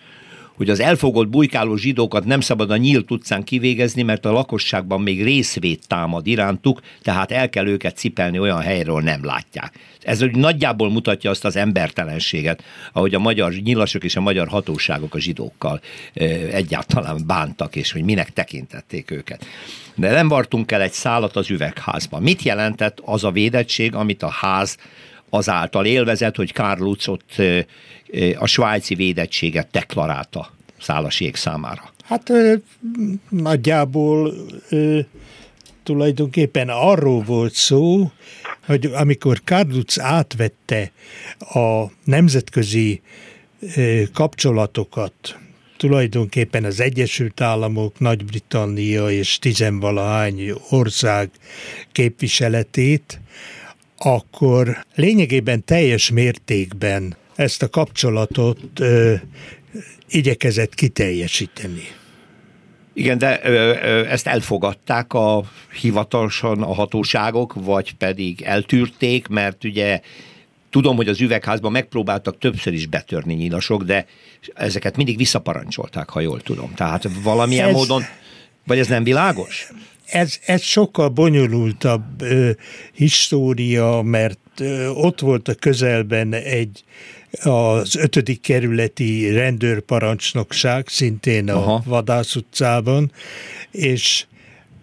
hogy 0.57 0.71
az 0.71 0.81
elfogott 0.81 1.29
bujkáló 1.29 1.77
zsidókat 1.77 2.25
nem 2.25 2.41
szabad 2.41 2.71
a 2.71 2.77
nyílt 2.77 3.11
utcán 3.11 3.45
kivégezni, 3.45 4.03
mert 4.03 4.25
a 4.25 4.33
lakosságban 4.33 5.01
még 5.01 5.23
részvét 5.23 5.89
támad 5.89 6.27
irántuk, 6.27 6.81
tehát 7.03 7.31
el 7.31 7.51
kell 7.51 7.67
őket 7.67 7.97
cipelni 7.97 8.39
olyan 8.39 8.61
helyről 8.61 9.01
nem 9.01 9.25
látják. 9.25 9.79
Ez 10.03 10.23
úgy 10.23 10.37
nagyjából 10.37 10.91
mutatja 10.91 11.31
azt 11.31 11.45
az 11.45 11.57
embertelenséget, 11.57 12.63
ahogy 12.93 13.15
a 13.15 13.19
magyar 13.19 13.53
nyilasok 13.53 14.05
és 14.05 14.17
a 14.17 14.21
magyar 14.21 14.49
hatóságok 14.49 15.15
a 15.15 15.21
zsidókkal 15.21 15.81
egyáltalán 16.53 17.27
bántak, 17.27 17.77
és 17.77 17.93
hogy 17.93 18.05
minek 18.05 18.33
tekintették 18.33 19.11
őket. 19.11 19.47
De 19.95 20.11
nem 20.11 20.29
vartunk 20.29 20.73
el 20.73 20.81
egy 20.83 20.93
szálat 20.93 21.37
az 21.37 21.51
üvegházban. 21.51 22.23
Mit 22.23 22.43
jelentett 22.43 23.01
az 23.05 23.25
a 23.25 23.31
védettség, 23.31 23.95
amit 23.95 24.23
a 24.23 24.31
ház 24.31 24.77
azáltal 25.35 25.87
élvezett, 25.87 26.37
hogy 26.37 26.53
Karl 26.53 26.83
Lutz 26.83 27.09
ott 27.09 27.33
a 28.39 28.47
svájci 28.47 28.95
védettséget 28.95 29.69
deklarálta 29.71 30.53
szálaség 30.81 31.37
számára? 31.37 31.93
Hát 32.05 32.33
nagyjából 33.29 34.35
tulajdonképpen 35.83 36.69
arról 36.69 37.23
volt 37.23 37.55
szó, 37.55 38.11
hogy 38.67 38.85
amikor 38.85 39.41
Karlutz 39.45 40.01
átvette 40.01 40.93
a 41.39 41.85
nemzetközi 42.05 43.03
kapcsolatokat, 44.13 45.39
tulajdonképpen 45.77 46.65
az 46.65 46.81
Egyesült 46.81 47.41
Államok, 47.41 47.99
Nagy-Britannia 47.99 49.11
és 49.11 49.39
tizenvalahány 49.39 50.53
ország 50.71 51.31
képviseletét, 51.93 53.21
akkor 54.05 54.85
lényegében 54.95 55.65
teljes 55.65 56.11
mértékben 56.11 57.17
ezt 57.35 57.63
a 57.63 57.69
kapcsolatot 57.69 58.61
ö, 58.81 59.15
igyekezett 60.09 60.75
kiteljesíteni. 60.75 61.83
Igen, 62.93 63.19
de 63.19 63.41
ö, 63.43 63.51
ö, 63.51 64.07
ezt 64.07 64.27
elfogadták 64.27 65.13
a 65.13 65.43
hivatalosan 65.81 66.63
a 66.63 66.75
hatóságok, 66.75 67.55
vagy 67.55 67.95
pedig 67.95 68.43
eltűrték, 68.43 69.29
mert 69.29 69.65
ugye 69.65 70.01
tudom, 70.71 70.97
hogy 70.97 71.09
az 71.09 71.21
üvegházban 71.21 71.73
megpróbáltak 71.73 72.39
többször 72.39 72.73
is 72.73 72.87
betörni 72.87 73.35
nyilasok, 73.35 73.83
de 73.83 74.07
ezeket 74.55 74.97
mindig 74.97 75.17
visszaparancsolták, 75.17 76.09
ha 76.09 76.21
jól 76.21 76.41
tudom. 76.41 76.75
Tehát 76.75 77.09
valamilyen 77.23 77.69
ez, 77.69 77.75
módon, 77.75 78.03
vagy 78.67 78.79
ez 78.79 78.87
nem 78.87 79.05
világos? 79.05 79.69
Ez, 80.07 80.39
ez 80.47 80.63
sokkal 80.63 81.09
bonyolultabb 81.09 82.23
ö, 82.23 82.51
história, 82.93 84.03
mert 84.03 84.61
ö, 84.61 84.89
ott 84.89 85.21
volt 85.21 85.49
a 85.49 85.55
közelben 85.55 86.33
egy 86.33 86.85
az 87.43 87.97
ötödik 87.97 88.41
kerületi 88.41 89.31
rendőrparancsnokság, 89.31 90.89
szintén 90.89 91.51
a 91.51 91.57
Aha. 91.57 91.83
Vadász 91.87 92.37
utcában, 92.37 93.13
és 93.71 94.27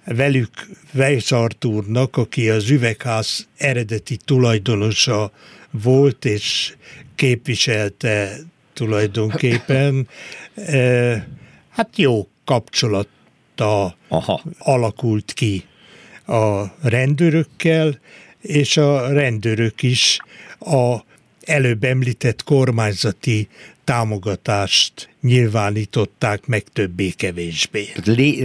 velük 0.06 0.50
Weiss 0.94 1.32
Artúrnak, 1.32 2.18
aki 2.18 2.50
az 2.50 2.70
üvegház 2.70 3.48
eredeti 3.58 4.18
tulajdonosa 4.26 5.32
volt, 5.72 6.26
és 6.26 6.76
képviselte 7.16 8.38
tulajdonképpen, 8.74 10.08
hát 11.70 11.98
jó 11.98 12.28
kapcsolata 13.62 13.96
Aha. 14.08 14.42
alakult 14.60 15.34
ki 15.34 15.64
a 16.26 16.64
rendőrökkel, 16.82 18.00
és 18.42 18.78
a 18.78 19.14
rendőrök 19.14 19.84
is 19.84 20.20
a 20.60 20.96
előbb 21.42 21.84
említett 21.84 22.44
kormányzati 22.44 23.48
támogatást 23.84 25.10
nyilvánították 25.22 26.46
meg 26.48 26.64
többé-kevésbé. 26.74 27.88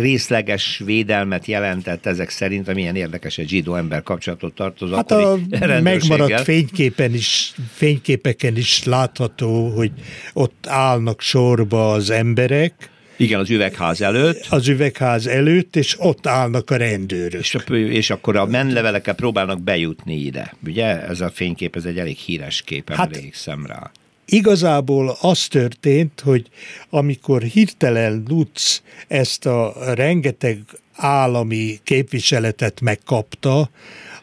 Részleges 0.01 0.83
védelmet 0.85 1.47
jelentett 1.47 2.07
ezek 2.07 2.31
szerint, 2.31 2.69
amilyen 2.69 2.97
érdekes 2.97 3.39
egy 3.39 3.49
zsidó 3.49 3.75
ember 3.75 4.03
kapcsolatot 4.03 4.55
tartozó 4.55 4.95
hát 4.95 5.11
a 5.11 5.39
megmaradt 5.83 6.41
fényképen 6.41 7.15
is, 7.15 7.55
fényképeken 7.73 8.57
is 8.57 8.85
látható, 8.85 9.69
hogy 9.69 9.93
ott 10.33 10.67
állnak 10.67 11.21
sorba 11.21 11.93
az 11.93 12.11
emberek, 12.11 12.91
igen, 13.17 13.41
az 13.41 13.51
üvegház 13.51 14.01
előtt. 14.01 14.47
Az 14.49 14.69
üvegház 14.69 15.27
előtt, 15.27 15.77
és 15.77 15.97
ott 15.99 16.27
állnak 16.27 16.71
a 16.71 16.77
rendőrök. 16.77 17.41
És, 17.41 17.57
és 17.71 18.11
akkor 18.11 18.37
a 18.37 18.47
menlevelekkel 18.47 19.15
próbálnak 19.15 19.61
bejutni 19.61 20.15
ide. 20.15 20.55
Ugye 20.67 21.07
ez 21.07 21.21
a 21.21 21.31
fénykép, 21.31 21.77
ez 21.77 21.85
egy 21.85 21.99
elég 21.99 22.17
híres 22.17 22.63
kép, 22.63 22.93
hát, 22.93 23.17
emlékszem 23.17 23.67
rá. 23.67 23.91
Igazából 24.29 25.17
az 25.21 25.47
történt, 25.47 26.21
hogy 26.21 26.47
amikor 26.91 27.43
hirtelen 27.43 28.25
Lutz 28.29 28.83
ezt 29.09 29.47
a 29.47 29.75
rengeteg 29.95 30.59
állami 30.93 31.79
képviseletet 31.85 32.81
megkapta, 32.81 33.71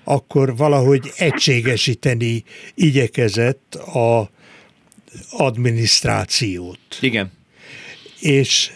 akkor 0.04 0.56
valahogy 0.56 1.12
egységesíteni 1.18 2.44
igyekezett 2.76 3.76
a 3.76 4.30
adminisztrációt. 5.32 6.80
Igen. 7.02 7.32
És 8.20 8.72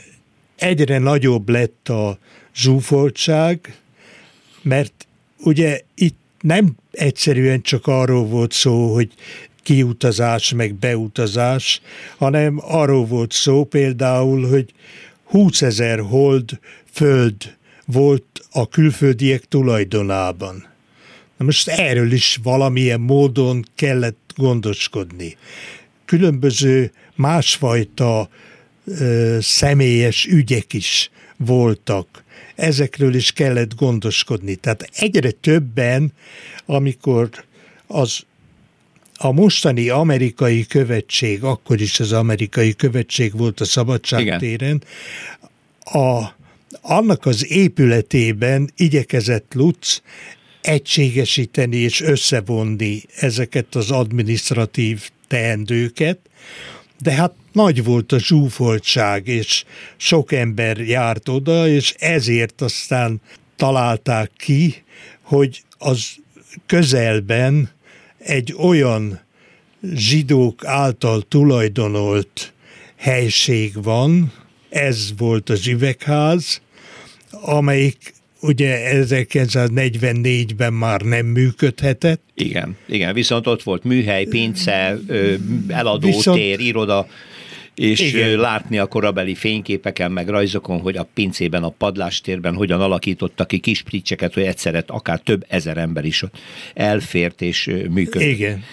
egyre 0.57 0.97
nagyobb 0.97 1.49
lett 1.49 1.89
a 1.89 2.17
zsúfoltság, 2.55 3.77
mert 4.61 5.07
ugye 5.37 5.81
itt 5.95 6.17
nem 6.41 6.75
egyszerűen 6.91 7.61
csak 7.61 7.87
arról 7.87 8.25
volt 8.25 8.51
szó, 8.51 8.93
hogy 8.93 9.13
kiutazás, 9.63 10.53
meg 10.53 10.73
beutazás, 10.73 11.81
hanem 12.17 12.59
arról 12.61 13.05
volt 13.05 13.31
szó 13.31 13.63
például, 13.63 14.49
hogy 14.49 14.73
20 15.23 15.61
ezer 15.61 15.99
hold 15.99 16.59
föld 16.91 17.55
volt 17.85 18.25
a 18.51 18.67
külföldiek 18.69 19.45
tulajdonában. 19.45 20.67
Na 21.37 21.45
most 21.45 21.67
erről 21.67 22.11
is 22.11 22.39
valamilyen 22.43 22.99
módon 22.99 23.65
kellett 23.75 24.33
gondoskodni. 24.35 25.37
Különböző 26.05 26.91
másfajta 27.15 28.29
ö, 28.87 29.37
személyes 29.41 30.25
ügyek 30.25 30.73
is 30.73 31.11
voltak. 31.37 32.23
Ezekről 32.55 33.13
is 33.13 33.31
kellett 33.31 33.75
gondoskodni. 33.75 34.55
Tehát 34.55 34.89
egyre 34.93 35.31
többen, 35.31 36.13
amikor 36.65 37.29
az 37.87 38.25
a 39.17 39.31
mostani 39.31 39.89
amerikai 39.89 40.65
követség, 40.65 41.43
akkor 41.43 41.81
is 41.81 41.99
az 41.99 42.11
amerikai 42.11 42.75
követség 42.75 43.37
volt 43.37 43.59
a 43.61 43.65
szabadságtéren, 43.65 44.83
a, 45.79 46.25
annak 46.81 47.25
az 47.25 47.51
épületében 47.51 48.71
igyekezett 48.75 49.53
Lutz 49.53 50.01
egységesíteni 50.61 51.77
és 51.77 52.01
összevonni 52.01 53.01
ezeket 53.15 53.75
az 53.75 53.91
administratív 53.91 55.09
teendőket, 55.27 56.19
de 56.99 57.11
hát 57.11 57.33
nagy 57.51 57.83
volt 57.83 58.11
a 58.11 58.19
zsúfoltság, 58.19 59.27
és 59.27 59.63
sok 59.97 60.31
ember 60.31 60.77
járt 60.77 61.29
oda, 61.29 61.67
és 61.67 61.93
ezért 61.97 62.61
aztán 62.61 63.21
találták 63.55 64.31
ki, 64.37 64.83
hogy 65.21 65.63
az 65.77 66.15
közelben 66.65 67.69
egy 68.17 68.55
olyan 68.57 69.19
zsidók 69.93 70.65
által 70.65 71.21
tulajdonolt 71.21 72.53
helység 72.95 73.83
van, 73.83 74.33
ez 74.69 75.13
volt 75.17 75.49
az 75.49 75.67
üvegház, 75.67 76.61
amelyik 77.31 78.13
ugye 78.47 78.91
1944-ben 78.93 80.73
már 80.73 81.01
nem 81.01 81.25
működhetett. 81.25 82.21
Igen, 82.33 82.77
igen, 82.85 83.13
viszont 83.13 83.47
ott 83.47 83.63
volt 83.63 83.83
műhely, 83.83 84.25
pince, 84.25 84.97
eladótér, 85.67 86.59
iroda, 86.59 87.07
és 87.75 87.99
Igen. 87.99 88.39
látni 88.39 88.77
a 88.77 88.85
korabeli 88.85 89.35
fényképeken, 89.35 90.11
meg 90.11 90.27
rajzokon, 90.27 90.79
hogy 90.79 90.97
a 90.97 91.07
pincében, 91.13 91.63
a 91.63 91.69
padlástérben 91.69 92.53
hogyan 92.53 92.81
alakítottak 92.81 93.47
ki 93.47 93.57
kis 93.57 93.81
pricseket, 93.81 94.33
hogy 94.33 94.43
egyszerre 94.43 94.83
akár 94.87 95.19
több 95.19 95.45
ezer 95.47 95.77
ember 95.77 96.05
is 96.05 96.21
ott 96.21 96.37
elfért 96.73 97.41
és 97.41 97.71
működött. 97.89 98.27
Igen. 98.27 98.63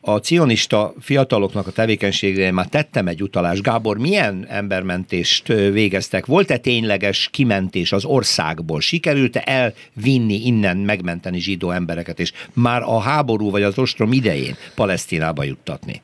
A 0.00 0.18
cionista 0.18 0.92
fiataloknak 1.00 1.66
a 1.66 1.70
tevékenységére 1.70 2.52
már 2.52 2.66
tettem 2.66 3.06
egy 3.06 3.22
utalást. 3.22 3.62
Gábor, 3.62 3.98
milyen 3.98 4.46
embermentést 4.48 5.46
végeztek? 5.48 6.26
Volt-e 6.26 6.56
tényleges 6.56 7.28
kimentés 7.32 7.92
az 7.92 8.04
országból? 8.04 8.80
Sikerült-e 8.80 9.42
elvinni 9.44 10.46
innen, 10.46 10.76
megmenteni 10.76 11.38
zsidó 11.38 11.70
embereket, 11.70 12.18
és 12.18 12.32
már 12.54 12.82
a 12.82 13.00
háború 13.00 13.50
vagy 13.50 13.62
az 13.62 13.78
ostrom 13.78 14.12
idején 14.12 14.54
Palesztinába 14.74 15.44
juttatni? 15.44 16.02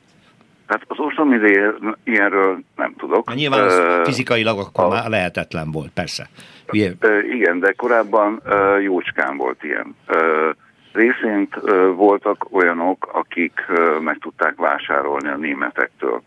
Hát 0.67 0.81
az 0.87 0.99
ostrom 0.99 1.33
idején 1.33 1.95
ilyenről 2.03 2.59
nem 2.75 2.93
tudok. 2.97 3.27
Na, 3.27 3.33
nyilván 3.33 3.63
az 3.63 3.77
uh, 3.77 4.05
fizikailag 4.05 4.59
akkor 4.59 4.83
a, 4.83 4.87
már 4.87 5.09
lehetetlen 5.09 5.71
volt, 5.71 5.91
persze. 5.93 6.29
Ugye? 6.71 6.91
Uh, 7.01 7.35
igen, 7.35 7.59
de 7.59 7.71
korábban 7.71 8.41
uh, 8.45 8.83
jócskán 8.83 9.37
volt 9.37 9.63
ilyen. 9.63 9.95
Uh, 10.07 10.55
Részint 10.93 11.55
voltak 11.95 12.47
olyanok, 12.51 13.09
akik 13.13 13.65
meg 13.99 14.17
tudták 14.17 14.55
vásárolni 14.55 15.27
a 15.27 15.37
németektől 15.37 16.21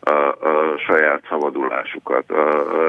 a, 0.00 0.10
a 0.10 0.78
saját 0.86 1.22
szabadulásukat. 1.28 2.32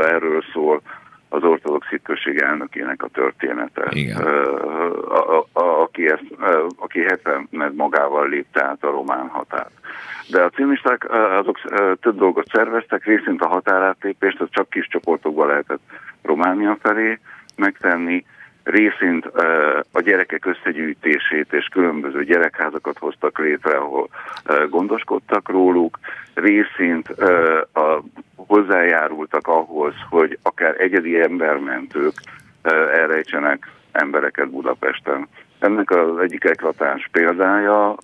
Erről 0.02 0.44
szól 0.54 0.82
az 1.30 1.44
ortodox 1.44 1.88
hitközség 1.88 2.38
elnökének 2.38 3.04
a 3.04 3.08
története. 3.08 3.88
Igen. 3.90 4.18
A, 4.18 5.38
a, 5.38 5.46
a, 5.54 5.82
aki, 5.82 6.10
ezt, 6.10 6.26
aki 6.78 7.04
70 7.04 7.48
magával 7.76 8.30
lépte 8.30 8.64
át 8.64 8.84
a 8.84 8.90
román 8.90 9.28
határt. 9.28 9.72
De 10.30 10.44
a 10.44 10.50
cimisták 10.50 11.12
azok 11.12 11.60
több 12.02 12.18
dolgot 12.18 12.48
szerveztek, 12.52 13.06
részint 13.06 13.42
a 13.42 13.48
határátlépést, 13.48 14.42
az 14.42 14.48
csak 14.52 14.70
kis 14.70 14.88
csoportokban 14.88 15.48
lehetett 15.48 15.82
Románia 16.22 16.78
felé 16.82 17.20
megtenni, 17.56 18.26
részint 18.70 19.26
a 19.92 20.02
gyerekek 20.02 20.46
összegyűjtését 20.46 21.54
és 21.54 21.66
különböző 21.66 22.24
gyerekházakat 22.24 22.98
hoztak 22.98 23.40
létre, 23.40 23.78
ahol 23.78 24.10
gondoskodtak 24.70 25.50
róluk, 25.50 26.00
részint 26.34 27.08
a, 27.74 28.04
hozzájárultak 28.36 29.48
ahhoz, 29.48 29.94
hogy 30.10 30.38
akár 30.44 30.82
egyedi 30.82 31.20
embermentők 31.20 32.14
elrejtsenek 32.94 33.72
embereket 33.92 34.50
Budapesten. 34.50 35.28
Ennek 35.60 35.90
az 35.90 36.18
egyik 36.18 36.44
eklatáns 36.44 37.10
példája 37.12 37.96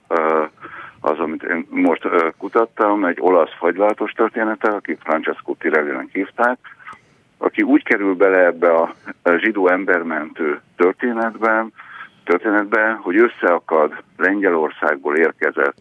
az, 0.99 1.19
amit 1.19 1.43
én 1.43 1.67
most 1.69 2.07
kutattam, 2.37 3.05
egy 3.05 3.17
olasz 3.19 3.53
fagylaltos 3.57 4.11
története, 4.11 4.67
aki 4.67 4.97
Francesco 5.03 5.53
Tirelli-nek 5.53 6.07
hívták, 6.11 6.57
aki 7.37 7.61
úgy 7.61 7.83
kerül 7.83 8.15
bele 8.15 8.45
ebbe 8.45 8.73
a 8.73 8.93
zsidó 9.37 9.67
embermentő 9.69 10.61
történetben, 10.75 11.73
történetben, 12.23 12.95
hogy 12.95 13.17
összeakad 13.17 14.03
Lengyelországból 14.17 15.15
érkezett 15.17 15.75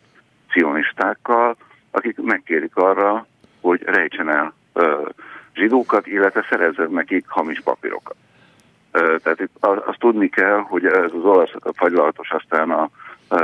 cionistákkal, 0.50 1.56
akik 1.90 2.22
megkérik 2.22 2.76
arra, 2.76 3.26
hogy 3.60 3.82
rejtsen 3.82 4.28
el 4.28 4.54
zsidókat, 5.54 6.06
illetve 6.06 6.46
szerezzen 6.50 6.90
nekik 6.90 7.24
hamis 7.28 7.60
papírokat. 7.60 8.16
Tehát 8.92 9.40
itt 9.40 9.56
azt 9.60 9.98
tudni 9.98 10.28
kell, 10.28 10.58
hogy 10.58 10.84
ez 10.86 11.12
az 11.12 11.24
olasz 11.24 11.52
fagylaltos 11.74 12.30
aztán 12.30 12.70
a 12.70 12.90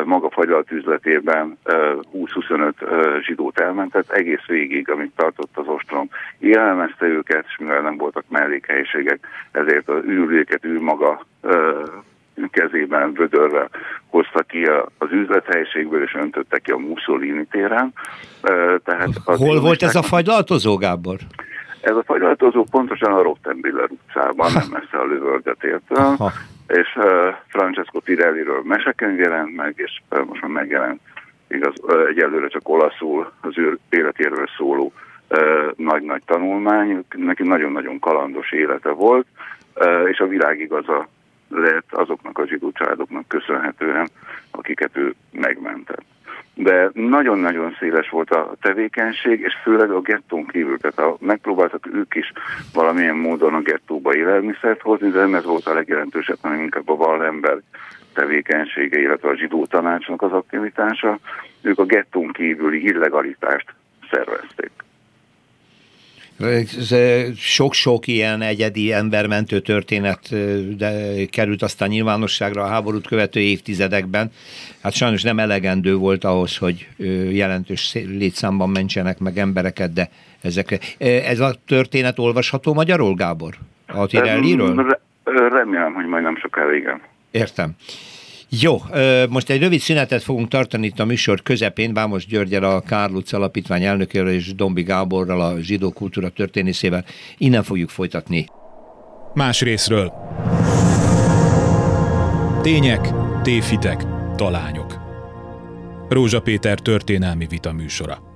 maga 0.04 0.30
fagylalt 0.30 0.70
üzletében 0.70 1.58
20-25 2.14 3.22
zsidót 3.26 3.60
elmentett, 3.60 4.10
egész 4.10 4.44
végig, 4.46 4.90
amíg 4.90 5.10
tartott 5.16 5.50
az 5.56 5.66
ostrom. 5.66 6.08
Élelmezte 6.38 7.06
őket, 7.06 7.44
és 7.48 7.56
mivel 7.58 7.80
nem 7.80 7.96
voltak 7.96 8.24
mellékhelyiségek, 8.28 9.26
ezért 9.50 9.88
az 9.88 10.04
űrléket 10.04 10.64
ő 10.64 10.80
maga 10.80 11.26
kezében 12.50 13.12
vödörrel 13.12 13.70
hozta 14.06 14.42
ki 14.42 14.64
az 14.98 15.08
üzlethelyiségből, 15.10 16.02
és 16.02 16.14
öntötte 16.14 16.58
ki 16.58 16.70
a 16.70 16.76
Mussolini 16.76 17.46
téren. 17.50 17.92
Tehát 18.84 19.08
Hol 19.24 19.60
volt 19.60 19.82
ez 19.82 19.94
a 19.94 20.02
fagylaltozó, 20.02 20.76
Gábor? 20.76 21.16
Ez 21.80 21.96
a 21.96 22.02
fagylaltozó 22.02 22.64
pontosan 22.70 23.12
a 23.12 23.22
Rottenbiller 23.22 23.88
utcában, 23.90 24.52
nem 24.52 24.68
messze 24.70 24.98
a 24.98 25.04
lövöldetértől, 25.04 26.16
és 26.72 26.96
uh, 26.96 27.34
Francesco 27.46 28.00
Pirelliről 28.00 28.62
mesekönyv 28.64 29.18
jelent 29.18 29.56
meg, 29.56 29.72
és 29.76 30.00
uh, 30.10 30.24
most 30.24 30.40
már 30.40 30.50
megjelent 30.50 31.00
igaz, 31.48 31.74
uh, 31.82 32.06
egyelőre 32.08 32.48
csak 32.48 32.68
olaszul 32.68 33.32
az 33.40 33.58
ő 33.58 33.78
életéről 33.90 34.46
szóló 34.56 34.92
nagy-nagy 35.76 36.22
tanulmány, 36.24 37.04
neki 37.16 37.42
nagyon-nagyon 37.42 37.98
kalandos 37.98 38.52
élete 38.52 38.90
volt, 38.90 39.26
és 40.10 40.18
a 40.18 40.26
világ 40.26 40.60
igaza 40.60 41.08
lett 41.48 41.86
azoknak 41.90 42.38
a 42.38 42.46
zsidó 42.46 42.72
családoknak 42.72 43.28
köszönhetően, 43.28 44.08
akiket 44.50 44.96
ő 44.96 45.14
megmentett 45.32 46.04
de 46.62 46.90
nagyon-nagyon 46.92 47.76
széles 47.78 48.08
volt 48.08 48.30
a 48.30 48.54
tevékenység, 48.60 49.40
és 49.40 49.54
főleg 49.62 49.90
a 49.90 50.00
gettón 50.00 50.46
kívül, 50.46 50.78
tehát 50.78 50.98
a, 50.98 51.16
megpróbáltak 51.20 51.88
ők 51.92 52.14
is 52.14 52.32
valamilyen 52.74 53.16
módon 53.16 53.54
a 53.54 53.60
gettóba 53.60 54.14
élelmiszert 54.14 54.80
hozni, 54.80 55.10
de 55.10 55.18
nem 55.18 55.34
ez 55.34 55.44
volt 55.44 55.66
a 55.66 55.74
legjelentősebb, 55.74 56.38
hanem 56.40 56.60
inkább 56.60 56.88
a 56.88 56.92
Wallenberg 56.92 57.62
tevékenysége, 58.14 59.00
illetve 59.00 59.28
a 59.28 59.36
zsidó 59.36 59.66
tanácsnak 59.66 60.22
az 60.22 60.32
aktivitása. 60.32 61.18
Ők 61.62 61.78
a 61.78 61.84
gettón 61.84 62.32
kívüli 62.32 62.84
illegalitást 62.84 63.74
szervezték 64.10 64.70
sok-sok 67.36 68.06
ilyen 68.06 68.42
egyedi 68.42 68.92
embermentő 68.92 69.60
történet 69.60 70.28
de 70.76 71.24
került 71.30 71.62
aztán 71.62 71.88
nyilvánosságra 71.88 72.62
a 72.62 72.66
háborút 72.66 73.06
követő 73.06 73.40
évtizedekben. 73.40 74.30
Hát 74.82 74.92
sajnos 74.92 75.22
nem 75.22 75.38
elegendő 75.38 75.94
volt 75.94 76.24
ahhoz, 76.24 76.56
hogy 76.56 76.88
jelentős 77.30 77.92
létszámban 77.92 78.70
mentsenek 78.70 79.18
meg 79.18 79.38
embereket, 79.38 79.92
de 79.92 80.10
ezekre. 80.40 80.78
Ez 80.98 81.40
a 81.40 81.54
történet 81.66 82.18
olvasható 82.18 82.74
magyarul, 82.74 83.14
Gábor? 83.14 83.54
A 83.86 84.06
Tirelliről? 84.06 84.98
Remélem, 85.24 85.92
hogy 85.92 86.06
majd 86.06 86.22
nem 86.22 86.36
sokára, 86.36 86.74
igen. 86.74 87.00
Értem. 87.30 87.70
Jó, 88.52 88.82
most 89.28 89.50
egy 89.50 89.60
rövid 89.60 89.80
szünetet 89.80 90.22
fogunk 90.22 90.48
tartani 90.48 90.86
itt 90.86 91.00
a 91.00 91.04
műsor 91.04 91.42
közepén, 91.42 91.94
Vámos 91.94 92.26
Györgyel, 92.26 92.64
a 92.64 92.80
Kárluc 92.80 93.32
Alapítvány 93.32 93.84
elnökéről 93.84 94.30
és 94.30 94.54
Dombi 94.54 94.82
Gáborral, 94.82 95.40
a 95.40 95.60
zsidó 95.60 95.90
kultúra 95.90 96.28
történészével. 96.28 97.04
Innen 97.38 97.62
fogjuk 97.62 97.88
folytatni. 97.88 98.46
Más 99.34 99.60
részről. 99.60 100.12
Tények, 102.62 103.08
téfitek, 103.42 104.04
talányok. 104.36 104.98
Rózsa 106.08 106.40
Péter 106.40 106.78
történelmi 106.78 107.46
vita 107.46 107.72
műsora. 107.72 108.29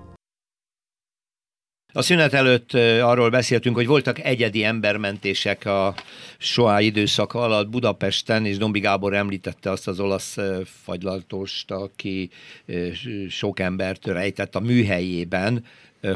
A 1.97 2.03
szünet 2.03 2.33
előtt 2.33 2.73
arról 3.03 3.31
beszéltünk, 3.31 3.77
hogy 3.77 3.87
voltak 3.87 4.25
egyedi 4.25 4.65
embermentések 4.65 5.67
a 5.67 5.95
soá 6.39 6.81
időszaka 6.81 7.41
alatt 7.41 7.69
Budapesten, 7.69 8.47
és 8.47 8.57
Dombi 8.57 8.81
Gábor 8.81 9.15
említette 9.15 9.71
azt 9.71 9.89
az 9.89 10.01
olasz 10.01 10.37
fagylaltost, 10.83 11.71
aki 11.71 12.31
sok 13.29 13.61
embert 13.61 14.07
rejtett 14.07 14.55
a 14.55 14.61
műhelyében, 14.61 15.65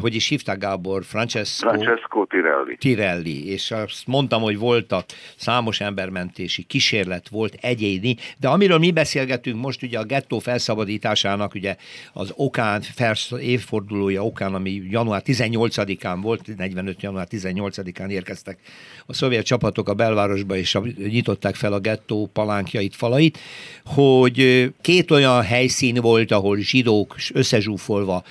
hogy 0.00 0.14
is 0.14 0.28
hívták 0.28 0.58
Gábor? 0.58 1.04
Francesco, 1.04 1.68
Francesco 1.68 2.24
Tirelli. 2.24 2.76
Tirelli, 2.76 3.50
és 3.50 3.70
azt 3.70 4.06
mondtam, 4.06 4.42
hogy 4.42 4.58
voltak 4.58 5.04
számos 5.36 5.80
embermentési 5.80 6.62
kísérlet, 6.62 7.28
volt 7.28 7.56
egyéni, 7.60 8.16
de 8.38 8.48
amiről 8.48 8.78
mi 8.78 8.90
beszélgetünk 8.90 9.60
most, 9.60 9.82
ugye 9.82 9.98
a 9.98 10.04
gettó 10.04 10.38
felszabadításának 10.38 11.54
ugye 11.54 11.76
az 12.12 12.32
okán, 12.36 12.80
felsz, 12.80 13.32
évfordulója 13.40 14.24
okán, 14.24 14.54
ami 14.54 14.82
január 14.90 15.22
18-án 15.24 16.18
volt, 16.22 16.56
45. 16.56 17.02
január 17.02 17.26
18-án 17.30 18.08
érkeztek 18.08 18.58
a 19.06 19.12
szovjet 19.12 19.44
csapatok 19.44 19.88
a 19.88 19.94
belvárosba, 19.94 20.56
és 20.56 20.78
nyitották 20.96 21.54
fel 21.54 21.72
a 21.72 21.78
gettó 21.78 22.30
palánkjait, 22.32 22.96
falait, 22.96 23.38
hogy 23.84 24.68
két 24.80 25.10
olyan 25.10 25.42
helyszín 25.42 25.94
volt, 25.94 26.30
ahol 26.30 26.56
zsidók 26.56 27.16
összezsúfolva 27.32 28.24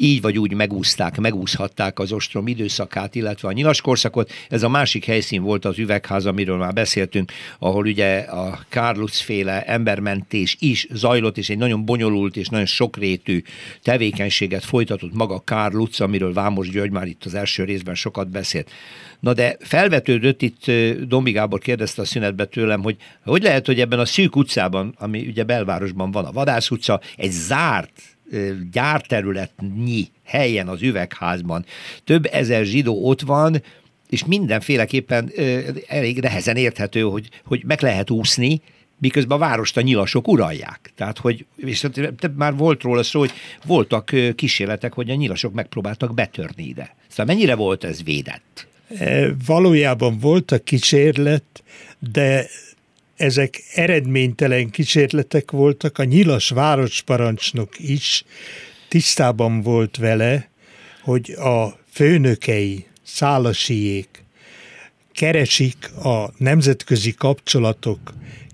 így 0.00 0.20
vagy 0.20 0.38
úgy 0.38 0.54
megúzták, 0.54 1.18
megúszhatták 1.18 1.98
az 1.98 2.12
ostrom 2.12 2.46
időszakát, 2.46 3.14
illetve 3.14 3.48
a 3.48 3.52
nyilaskorszakot. 3.52 4.32
Ez 4.48 4.62
a 4.62 4.68
másik 4.68 5.04
helyszín 5.04 5.42
volt 5.42 5.64
az 5.64 5.78
üvegház, 5.78 6.26
amiről 6.26 6.56
már 6.56 6.72
beszéltünk, 6.72 7.32
ahol 7.58 7.86
ugye 7.86 8.18
a 8.18 8.58
Kárluc 8.68 9.18
féle 9.20 9.62
embermentés 9.64 10.56
is 10.60 10.86
zajlott, 10.90 11.38
és 11.38 11.50
egy 11.50 11.58
nagyon 11.58 11.84
bonyolult 11.84 12.36
és 12.36 12.48
nagyon 12.48 12.66
sokrétű 12.66 13.42
tevékenységet 13.82 14.64
folytatott 14.64 15.14
maga 15.14 15.38
Kárluc, 15.38 16.00
amiről 16.00 16.32
Vámos 16.32 16.70
György 16.70 16.90
már 16.90 17.06
itt 17.06 17.24
az 17.24 17.34
első 17.34 17.64
részben 17.64 17.94
sokat 17.94 18.30
beszélt. 18.30 18.70
Na 19.20 19.32
de 19.32 19.56
felvetődött 19.60 20.42
itt, 20.42 20.70
Dombi 21.08 21.30
Gábor 21.30 21.58
kérdezte 21.58 22.02
a 22.02 22.04
szünetbe 22.04 22.44
tőlem, 22.44 22.82
hogy 22.82 22.96
hogy 23.24 23.42
lehet, 23.42 23.66
hogy 23.66 23.80
ebben 23.80 23.98
a 23.98 24.04
szűk 24.04 24.36
utcában, 24.36 24.94
ami 24.98 25.26
ugye 25.26 25.44
belvárosban 25.44 26.10
van, 26.10 26.24
a 26.24 26.32
Vadász 26.32 26.70
utca, 26.70 27.00
egy 27.16 27.30
zárt 27.30 28.02
gyárterületnyi 28.72 30.08
helyen 30.24 30.68
az 30.68 30.82
üvegházban 30.82 31.64
több 32.04 32.28
ezer 32.32 32.64
zsidó 32.64 33.08
ott 33.08 33.20
van, 33.20 33.62
és 34.08 34.24
mindenféleképpen 34.24 35.32
elég 35.86 36.20
nehezen 36.20 36.56
érthető, 36.56 37.00
hogy, 37.00 37.28
hogy 37.44 37.62
meg 37.66 37.82
lehet 37.82 38.10
úszni, 38.10 38.60
miközben 39.00 39.36
a 39.36 39.40
várost 39.40 39.76
a 39.76 39.80
nyilasok 39.80 40.28
uralják. 40.28 40.92
Tehát, 40.94 41.18
hogy 41.18 41.46
és 41.56 41.86
már 42.36 42.56
volt 42.56 42.82
róla 42.82 43.02
szó, 43.02 43.18
hogy 43.18 43.32
voltak 43.66 44.14
kísérletek, 44.34 44.92
hogy 44.92 45.10
a 45.10 45.14
nyilasok 45.14 45.52
megpróbáltak 45.52 46.14
betörni 46.14 46.64
ide. 46.64 46.96
Szóval 47.08 47.34
mennyire 47.34 47.54
volt 47.54 47.84
ez 47.84 48.02
védett? 48.02 48.66
Valójában 49.46 50.18
volt 50.18 50.52
a 50.52 50.58
kísérlet, 50.58 51.62
de 52.12 52.46
ezek 53.18 53.62
eredménytelen 53.74 54.70
kísérletek 54.70 55.50
voltak, 55.50 55.98
a 55.98 56.04
nyilas 56.04 56.48
városparancsnok 56.48 57.78
is 57.78 58.24
tisztában 58.88 59.62
volt 59.62 59.96
vele, 59.96 60.50
hogy 61.02 61.30
a 61.30 61.78
főnökei, 61.90 62.86
szálasiék 63.02 64.24
keresik 65.12 65.90
a 66.04 66.30
nemzetközi 66.36 67.14
kapcsolatok 67.14 67.98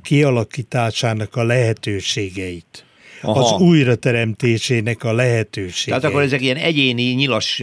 kialakításának 0.02 1.36
a 1.36 1.44
lehetőségeit. 1.44 2.84
Aha. 3.22 3.40
az 3.40 3.60
újrateremtésének 3.60 5.04
a 5.04 5.12
lehetősége. 5.12 5.96
Tehát 5.96 6.04
akkor 6.10 6.22
ezek 6.22 6.40
ilyen 6.40 6.56
egyéni, 6.56 7.02
nyilas, 7.02 7.62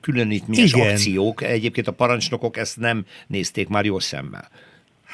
különítményes 0.00 0.72
Igen. 0.72 0.90
akciók, 0.90 1.42
egyébként 1.42 1.86
a 1.86 1.92
parancsnokok 1.92 2.56
ezt 2.56 2.76
nem 2.76 3.04
nézték 3.26 3.68
már 3.68 3.84
jó 3.84 3.98
szemmel. 3.98 4.48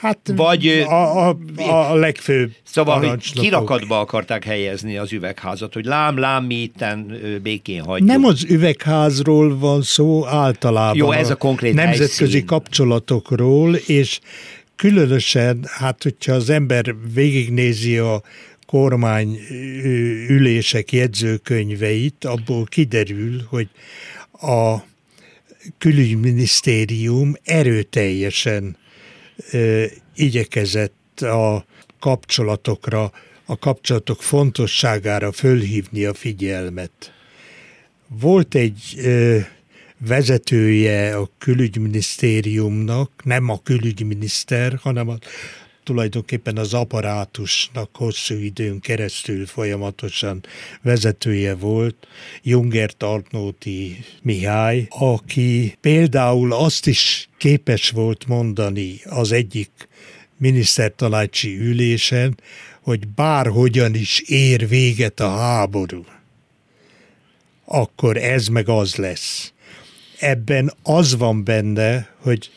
Hát 0.00 0.32
Vagy, 0.36 0.68
a, 0.68 1.28
a, 1.28 1.38
a 1.56 1.94
legfőbb 1.94 2.50
Szóval, 2.64 3.08
hogy 3.08 3.32
kirakatba 3.32 4.00
akarták 4.00 4.44
helyezni 4.44 4.96
az 4.96 5.12
üvegházat, 5.12 5.74
hogy 5.74 5.84
lám, 5.84 6.18
lám, 6.18 6.44
mi 6.44 6.54
itten 6.54 7.20
békén 7.42 7.82
hagyjuk. 7.82 8.08
Nem 8.08 8.24
az 8.24 8.44
üvegházról 8.48 9.58
van 9.58 9.82
szó 9.82 10.26
általában. 10.26 10.96
Jó, 10.96 11.12
ez 11.12 11.30
a 11.30 11.36
konkrét 11.36 11.74
Nemzetközi 11.74 12.22
helyszín. 12.22 12.46
kapcsolatokról, 12.46 13.74
és 13.74 14.20
különösen, 14.76 15.64
hát 15.68 16.02
hogyha 16.02 16.32
az 16.32 16.50
ember 16.50 16.94
végignézi 17.14 17.98
a 17.98 18.22
kormány 18.66 19.38
ülések 20.28 20.92
jegyzőkönyveit, 20.92 22.24
abból 22.24 22.64
kiderül, 22.64 23.42
hogy 23.48 23.68
a 24.32 24.76
külügyminisztérium 25.78 27.34
erőteljesen 27.44 28.76
igyekezett 30.14 31.20
a 31.20 31.64
kapcsolatokra, 32.00 33.12
a 33.44 33.58
kapcsolatok 33.58 34.22
fontosságára 34.22 35.32
fölhívni 35.32 36.04
a 36.04 36.14
figyelmet. 36.14 37.12
Volt 38.06 38.54
egy 38.54 39.00
vezetője 39.98 41.16
a 41.16 41.30
külügyminisztériumnak, 41.38 43.10
nem 43.24 43.48
a 43.48 43.62
külügyminiszter, 43.62 44.78
hanem 44.82 45.08
a, 45.08 45.16
tulajdonképpen 45.88 46.56
az 46.56 46.74
apparátusnak 46.74 47.96
hosszú 47.96 48.34
időn 48.34 48.80
keresztül 48.80 49.46
folyamatosan 49.46 50.44
vezetője 50.82 51.54
volt, 51.54 52.06
Junger 52.42 52.92
Tarnóti 52.92 54.04
Mihály, 54.22 54.86
aki 54.88 55.76
például 55.80 56.52
azt 56.52 56.86
is 56.86 57.28
képes 57.38 57.90
volt 57.90 58.26
mondani 58.26 59.00
az 59.04 59.32
egyik 59.32 59.70
minisztertanácsi 60.36 61.58
ülésen, 61.58 62.40
hogy 62.80 63.08
bárhogyan 63.08 63.94
is 63.94 64.20
ér 64.20 64.68
véget 64.68 65.20
a 65.20 65.30
háború, 65.36 66.04
akkor 67.64 68.16
ez 68.16 68.48
meg 68.48 68.68
az 68.68 68.94
lesz. 68.94 69.52
Ebben 70.18 70.72
az 70.82 71.16
van 71.16 71.44
benne, 71.44 72.14
hogy 72.18 72.50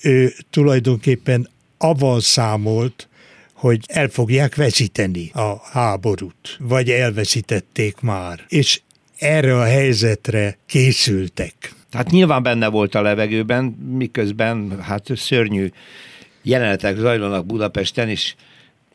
ő 0.00 0.34
tulajdonképpen 0.50 1.48
avval 1.78 2.20
számolt, 2.20 3.08
hogy 3.52 3.84
el 3.86 4.08
fogják 4.08 4.54
veszíteni 4.54 5.30
a 5.34 5.60
háborút, 5.72 6.56
vagy 6.58 6.90
elveszítették 6.90 8.00
már. 8.00 8.44
És 8.48 8.80
erre 9.18 9.58
a 9.58 9.64
helyzetre 9.64 10.58
készültek. 10.66 11.74
Tehát 11.90 12.10
nyilván 12.10 12.42
benne 12.42 12.68
volt 12.68 12.94
a 12.94 13.02
levegőben, 13.02 13.64
miközben 13.96 14.80
hát 14.80 15.06
szörnyű 15.14 15.70
jelenetek 16.42 16.96
zajlanak 16.96 17.46
Budapesten, 17.46 18.08
és 18.08 18.34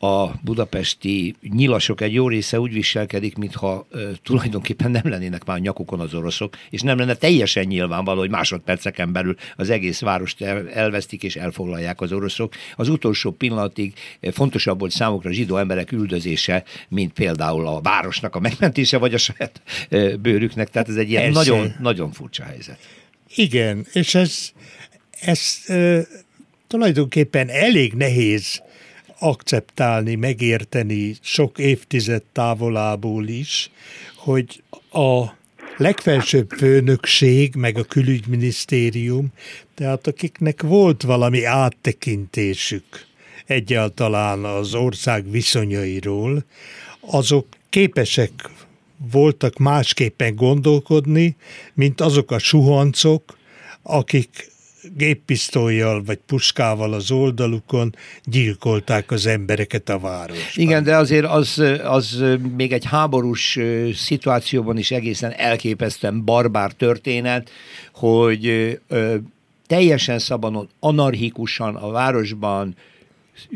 a 0.04 0.34
budapesti 0.44 1.34
nyilasok 1.42 2.00
egy 2.00 2.12
jó 2.12 2.28
része 2.28 2.60
úgy 2.60 2.72
viselkedik, 2.72 3.36
mintha 3.36 3.86
e, 3.92 3.98
tulajdonképpen 4.22 4.90
nem 4.90 5.02
lennének 5.04 5.44
már 5.44 5.58
nyakukon 5.58 6.00
az 6.00 6.14
oroszok, 6.14 6.56
és 6.70 6.80
nem 6.80 6.98
lenne 6.98 7.14
teljesen 7.14 7.64
nyilvánvaló, 7.64 8.18
hogy 8.18 8.30
másodperceken 8.30 9.12
belül 9.12 9.36
az 9.56 9.70
egész 9.70 10.00
várost 10.00 10.40
el, 10.40 10.70
elvesztik 10.70 11.22
és 11.22 11.36
elfoglalják 11.36 12.00
az 12.00 12.12
oroszok. 12.12 12.54
Az 12.76 12.88
utolsó 12.88 13.30
pillanatig 13.30 13.92
fontosabb 14.32 14.78
volt 14.78 14.92
számukra 14.92 15.30
a 15.30 15.32
zsidó 15.32 15.56
emberek 15.56 15.92
üldözése, 15.92 16.64
mint 16.88 17.12
például 17.12 17.66
a 17.66 17.80
városnak 17.80 18.34
a 18.34 18.40
megmentése, 18.40 18.98
vagy 18.98 19.14
a 19.14 19.18
saját 19.18 19.62
e, 19.88 20.16
bőrüknek. 20.16 20.70
Tehát 20.70 20.88
ez 20.88 20.96
egy 20.96 21.10
ilyen 21.10 21.30
nagyon, 21.30 21.74
nagyon 21.80 22.12
furcsa 22.12 22.44
helyzet. 22.44 22.78
Igen, 23.34 23.86
és 23.92 24.14
ez, 24.14 24.52
ez 25.20 25.58
e, 25.66 26.06
tulajdonképpen 26.66 27.48
elég 27.48 27.92
nehéz 27.92 28.62
akceptálni, 29.22 30.14
megérteni 30.14 31.16
sok 31.20 31.58
évtized 31.58 32.22
távolából 32.32 33.26
is, 33.26 33.70
hogy 34.16 34.62
a 34.92 35.24
legfelsőbb 35.76 36.50
főnökség, 36.50 37.54
meg 37.54 37.78
a 37.78 37.84
külügyminisztérium, 37.84 39.26
tehát 39.74 40.06
akiknek 40.06 40.62
volt 40.62 41.02
valami 41.02 41.44
áttekintésük 41.44 42.84
egyáltalán 43.46 44.44
az 44.44 44.74
ország 44.74 45.30
viszonyairól, 45.30 46.44
azok 47.00 47.46
képesek 47.70 48.30
voltak 49.10 49.58
másképpen 49.58 50.34
gondolkodni, 50.34 51.36
mint 51.74 52.00
azok 52.00 52.30
a 52.30 52.38
suhancok, 52.38 53.38
akik 53.82 54.51
géppisztolyjal 54.96 56.02
vagy 56.04 56.18
puskával 56.26 56.92
az 56.92 57.10
oldalukon 57.10 57.94
gyilkolták 58.24 59.10
az 59.10 59.26
embereket 59.26 59.88
a 59.88 59.98
városban. 59.98 60.46
Igen, 60.54 60.84
de 60.84 60.96
azért 60.96 61.26
az, 61.26 61.62
az 61.84 62.24
még 62.56 62.72
egy 62.72 62.84
háborús 62.84 63.58
szituációban 63.94 64.78
is 64.78 64.90
egészen 64.90 65.32
elképesztően 65.32 66.24
barbár 66.24 66.72
történet, 66.72 67.50
hogy 67.94 68.78
teljesen 69.66 70.18
szabadon, 70.18 70.68
anarchikusan 70.80 71.74
a 71.74 71.90
városban 71.90 72.76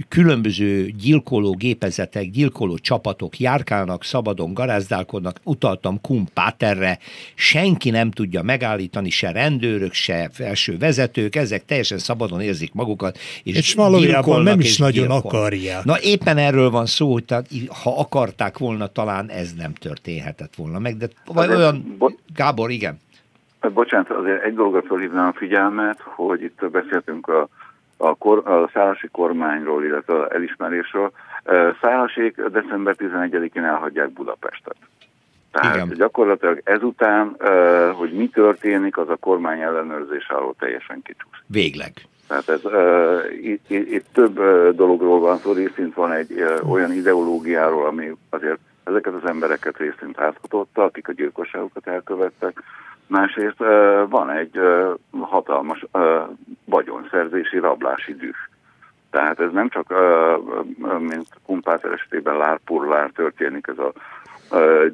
különböző 0.08 0.86
gyilkoló 0.86 1.54
gépezetek, 1.54 2.30
gyilkoló 2.30 2.78
csapatok 2.78 3.38
járkálnak, 3.38 4.04
szabadon 4.04 4.54
garázdálkodnak, 4.54 5.40
utaltam 5.44 6.00
Kumpáterre, 6.00 6.98
senki 7.34 7.90
nem 7.90 8.10
tudja 8.10 8.42
megállítani, 8.42 9.10
se 9.10 9.32
rendőrök, 9.32 9.92
se 9.92 10.28
felső 10.32 10.78
vezetők, 10.78 11.36
ezek 11.36 11.64
teljesen 11.64 11.98
szabadon 11.98 12.40
érzik 12.40 12.72
magukat, 12.72 13.18
és, 13.42 13.56
és 13.56 13.74
valójában 13.74 14.42
nem 14.42 14.60
is 14.60 14.78
nagyon 14.78 15.06
gyilkol. 15.06 15.30
akarják. 15.30 15.84
Na 15.84 16.00
éppen 16.00 16.36
erről 16.36 16.70
van 16.70 16.86
szó, 16.86 17.12
hogy 17.12 17.24
tehát, 17.24 17.46
ha 17.82 17.98
akarták 17.98 18.58
volna, 18.58 18.86
talán 18.86 19.30
ez 19.30 19.52
nem 19.52 19.72
történhetett 19.72 20.54
volna 20.54 20.78
meg, 20.78 20.96
de 20.96 21.08
vagy 21.24 21.48
olyan, 21.48 21.94
bo- 21.98 22.18
Gábor, 22.34 22.70
igen. 22.70 22.98
Bocsánat, 23.74 24.10
azért 24.10 24.42
egy 24.42 24.54
dologra 24.54 24.82
felhívnám 24.82 25.26
a 25.26 25.32
figyelmet, 25.36 26.00
hogy 26.00 26.42
itt 26.42 26.70
beszéltünk 26.70 27.28
a 27.28 27.48
a, 27.96 28.14
kor, 28.14 28.48
a 28.48 28.70
szálasi 28.72 29.08
kormányról, 29.12 29.84
illetve 29.84 30.26
elismerésről. 30.26 31.10
Szálasék 31.80 32.40
december 32.40 32.94
11-én 32.98 33.64
elhagyják 33.64 34.10
Budapestet. 34.10 34.76
Tehát 35.52 35.74
Igen. 35.74 35.96
gyakorlatilag 35.96 36.60
ezután, 36.64 37.36
hogy 37.94 38.12
mi 38.12 38.28
történik, 38.28 38.98
az 38.98 39.08
a 39.08 39.16
kormány 39.16 39.60
ellenőrzés 39.60 40.28
alól 40.28 40.54
teljesen 40.58 41.02
kicsúsz. 41.02 41.40
Végleg. 41.46 41.92
Tehát 42.28 42.48
ez, 42.48 42.64
uh, 42.64 43.44
itt, 43.44 43.70
itt 43.70 44.06
több 44.12 44.38
uh, 44.38 44.68
dologról 44.68 45.20
van 45.20 45.38
szó, 45.38 45.52
részint 45.52 45.94
van 45.94 46.12
egy 46.12 46.32
uh, 46.32 46.70
olyan 46.72 46.92
ideológiáról, 46.92 47.86
ami 47.86 48.16
azért 48.30 48.58
ezeket 48.84 49.14
az 49.14 49.28
embereket 49.28 49.76
részint 49.76 50.16
házhatotta, 50.16 50.82
akik 50.82 51.08
a 51.08 51.12
gyilkosságokat 51.12 51.86
elkövettek, 51.86 52.62
Másrészt 53.06 53.58
van 54.08 54.30
egy 54.30 54.60
hatalmas 55.20 55.84
vagyonszerzési 56.64 57.58
rablási 57.58 58.14
düh. 58.14 58.36
Tehát 59.10 59.40
ez 59.40 59.52
nem 59.52 59.68
csak, 59.68 59.94
mint 60.98 61.26
Kumpáter 61.44 61.92
esetében 61.92 62.36
lárpurlár 62.36 63.10
történik 63.10 63.66
ez 63.66 63.78
a 63.78 63.92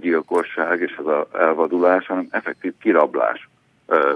gyilkosság 0.00 0.80
és 0.80 0.96
ez 0.98 1.06
az 1.06 1.26
elvadulás, 1.32 2.06
hanem 2.06 2.26
effektív 2.30 2.72
kirablás 2.80 3.48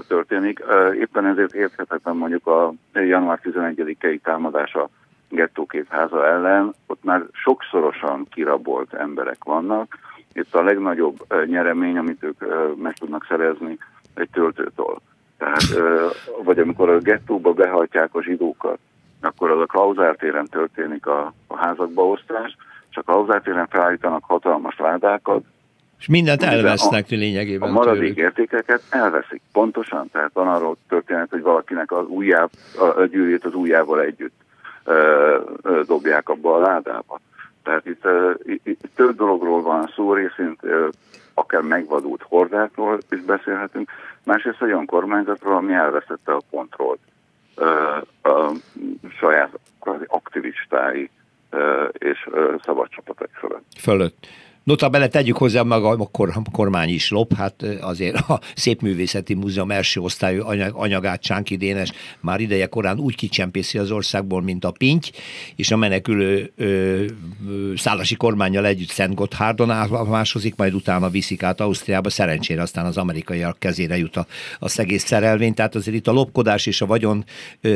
történik. 0.07 0.63
Éppen 0.93 1.25
ezért 1.25 1.53
érthetetlen 1.53 2.15
mondjuk 2.15 2.47
a 2.47 2.73
január 2.93 3.39
11-i 3.43 4.19
támadás 4.21 4.73
a 4.73 4.89
gettóképháza 5.29 6.27
ellen, 6.27 6.73
ott 6.87 7.03
már 7.03 7.23
sokszorosan 7.31 8.27
kirabolt 8.31 8.93
emberek 8.93 9.43
vannak, 9.43 9.97
itt 10.37 10.55
a 10.55 10.63
legnagyobb 10.63 11.25
nyeremény, 11.45 11.97
amit 11.97 12.23
ők 12.23 12.39
meg 12.75 12.93
tudnak 12.93 13.25
szerezni 13.29 13.77
egy 14.13 14.29
töltőtől. 14.31 14.97
Tehát, 15.37 15.63
vagy 16.43 16.59
amikor 16.59 16.89
a 16.89 16.97
gettóba 16.97 17.53
behajtják 17.53 18.15
a 18.15 18.23
zsidókat, 18.23 18.77
akkor 19.21 19.51
az 19.51 19.59
a 19.59 19.65
klauzártéren 19.65 20.47
történik 20.47 21.05
a, 21.05 21.33
a 21.47 21.57
házakba 21.57 22.07
osztás, 22.07 22.57
és 22.89 22.97
a 22.97 23.01
klauzártéren 23.01 23.67
felállítanak 23.67 24.23
hatalmas 24.23 24.77
ládákat, 24.77 25.43
és 25.99 26.07
mindent 26.07 26.43
elvesznek 26.43 27.05
a, 27.09 27.15
lényegében. 27.15 27.69
A 27.69 27.71
maradék 27.71 28.01
tőlük. 28.01 28.17
értékeket 28.17 28.81
elveszik. 28.89 29.41
Pontosan, 29.51 30.09
tehát 30.11 30.31
van 30.33 30.47
arról 30.47 30.77
történet, 30.87 31.29
hogy 31.29 31.41
valakinek 31.41 31.91
az 31.91 32.05
ujjáb, 32.07 32.49
a 32.95 33.03
gyűrűjét 33.03 33.45
az 33.45 33.53
ujjával 33.53 34.01
együtt 34.01 34.35
ö, 34.83 35.39
ö, 35.61 35.81
dobják 35.87 36.29
abba 36.29 36.55
a 36.55 36.59
ládába. 36.59 37.19
Tehát 37.67 37.85
itt, 37.85 38.07
itt, 38.43 38.67
itt 38.67 38.95
több 38.95 39.15
dologról 39.15 39.61
van 39.61 39.91
szó, 39.95 40.13
részint 40.13 40.59
akár 41.33 41.61
megvadult 41.61 42.21
hordákról 42.21 42.97
is 43.09 43.21
beszélhetünk, 43.21 43.89
másrészt 44.23 44.61
olyan 44.61 44.85
kormányzatról, 44.85 45.55
ami 45.55 45.73
elveszette 45.73 46.31
a 46.33 46.41
kontrollt 46.49 46.99
a 48.23 48.51
saját 49.19 49.59
aktivistái 50.07 51.09
és 51.91 52.29
szabad 52.61 52.89
csapatok 52.89 53.29
fölött. 53.33 53.63
Fölött. 53.79 54.27
Notabene 54.67 55.07
tegyük 55.07 55.37
hozzá 55.37 55.61
maga 55.61 55.89
a, 55.89 56.07
kor, 56.11 56.29
a 56.33 56.41
kormány 56.51 56.89
is 56.89 57.09
lop, 57.09 57.33
hát 57.33 57.63
azért 57.81 58.15
a 58.15 58.39
Szépművészeti 58.55 59.33
Múzeum 59.33 59.71
első 59.71 59.99
osztályú 59.99 60.45
anyag, 60.45 60.75
anyagát 60.75 61.21
Csánki 61.21 61.55
Dénes 61.55 61.91
már 62.19 62.39
ideje 62.39 62.65
korán 62.65 62.99
úgy 62.99 63.15
kicsempészi 63.15 63.77
az 63.77 63.91
országból, 63.91 64.41
mint 64.41 64.65
a 64.65 64.71
pinty, 64.71 65.09
és 65.55 65.71
a 65.71 65.77
menekülő 65.77 66.51
ö, 66.55 66.65
ö, 66.65 67.73
szállasi 67.75 68.15
kormányjal 68.15 68.65
együtt 68.65 68.89
Szent 68.89 69.15
Gotthárdon 69.15 69.71
állomásozik, 69.71 70.55
majd 70.55 70.73
utána 70.73 71.09
viszik 71.09 71.43
át 71.43 71.61
Ausztriába, 71.61 72.09
szerencsére 72.09 72.61
aztán 72.61 72.85
az 72.85 72.97
amerikaiak 72.97 73.59
kezére 73.59 73.97
jut 73.97 74.15
a, 74.15 74.27
a 74.59 74.69
szegész 74.69 75.03
szerelvény, 75.03 75.53
tehát 75.53 75.75
azért 75.75 75.97
itt 75.97 76.07
a 76.07 76.11
lopkodás 76.11 76.65
és 76.65 76.81
a 76.81 76.85
vagyon 76.85 77.25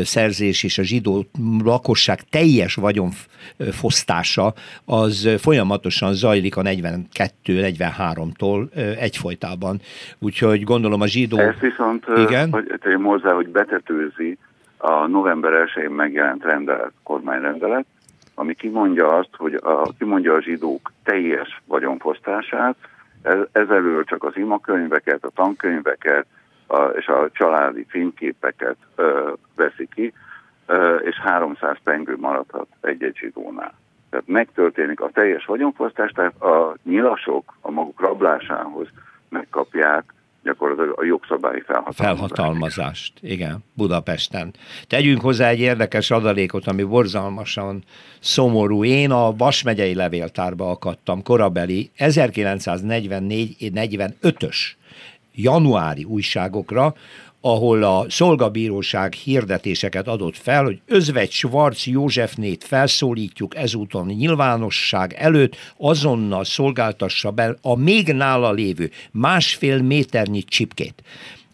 szerzés 0.03 0.63
és 0.63 0.77
a 0.77 0.83
zsidó 0.83 1.25
lakosság 1.63 2.21
teljes 2.29 2.73
vagyonfosztása 2.73 4.53
az 4.85 5.29
folyamatosan 5.39 6.13
zajlik 6.13 6.55
a 6.55 6.61
42-43-tól 6.83 8.73
egyfolytában. 8.99 9.79
Úgyhogy 10.19 10.63
gondolom 10.63 11.01
a 11.01 11.07
zsidó... 11.07 11.37
Ez 11.37 11.59
viszont, 11.59 12.05
Igen? 12.15 12.51
hogy 12.51 12.73
tegyem 12.81 13.03
hozzá, 13.03 13.33
hogy 13.33 13.47
betetőzi 13.47 14.37
a 14.77 15.07
november 15.07 15.69
1-én 15.75 15.89
megjelent 15.89 16.43
rendelet, 16.43 16.91
kormányrendelet, 17.03 17.85
ami 18.35 18.53
kimondja 18.53 19.07
azt, 19.07 19.29
hogy 19.37 19.53
a, 19.53 19.93
kimondja 19.97 20.33
a 20.33 20.41
zsidók 20.41 20.91
teljes 21.03 21.61
vagyonfosztását, 21.65 22.75
ez, 23.21 23.37
ezelől 23.51 24.03
csak 24.03 24.23
az 24.23 24.37
imakönyveket, 24.37 25.23
a 25.23 25.29
tankönyveket 25.35 26.25
a, 26.67 26.81
és 26.83 27.07
a 27.07 27.29
családi 27.31 27.85
fényképeket 27.89 28.75
ö, 28.95 29.31
veszi 29.55 29.87
ki, 29.93 30.13
ö, 30.65 30.95
és 30.95 31.15
300 31.19 31.77
pengő 31.83 32.15
maradhat 32.19 32.67
egy-egy 32.81 33.17
zsidónál. 33.17 33.73
Tehát 34.11 34.27
megtörténik 34.27 35.01
a 35.01 35.09
teljes 35.13 35.45
vagyonfosztás, 35.45 36.11
tehát 36.11 36.41
a 36.41 36.75
nyilasok 36.83 37.57
a 37.61 37.71
maguk 37.71 38.01
rablásához 38.01 38.87
megkapják 39.29 40.13
gyakorlatilag 40.43 40.99
a 40.99 41.03
jogszabályi 41.03 41.61
felhatalmazást. 41.61 42.19
Felhatalmazást, 42.19 43.13
igen, 43.21 43.63
Budapesten. 43.73 44.53
Tegyünk 44.87 45.21
hozzá 45.21 45.47
egy 45.47 45.59
érdekes 45.59 46.11
adalékot, 46.11 46.67
ami 46.67 46.83
borzalmasan 46.83 47.83
szomorú. 48.19 48.83
Én 48.83 49.11
a 49.11 49.35
Vas 49.35 49.63
megyei 49.63 49.93
levéltárba 49.93 50.69
akadtam, 50.69 51.23
korabeli 51.23 51.91
1944-45-ös 51.97 54.57
januári 55.35 56.03
újságokra, 56.03 56.93
ahol 57.41 57.83
a 57.83 58.05
szolgabíróság 58.09 59.13
hirdetéseket 59.13 60.07
adott 60.07 60.37
fel, 60.37 60.63
hogy 60.63 60.81
Özvegy 60.85 61.31
Schwarz 61.31 61.85
Józsefnét 61.85 62.63
felszólítjuk 62.63 63.55
ezúton 63.55 64.05
nyilvánosság 64.05 65.13
előtt, 65.13 65.55
azonnal 65.77 66.43
szolgáltassa 66.43 67.31
be 67.31 67.57
a 67.61 67.75
még 67.75 68.13
nála 68.13 68.51
lévő 68.51 68.91
másfél 69.11 69.81
méternyi 69.81 70.43
csipkét. 70.43 71.03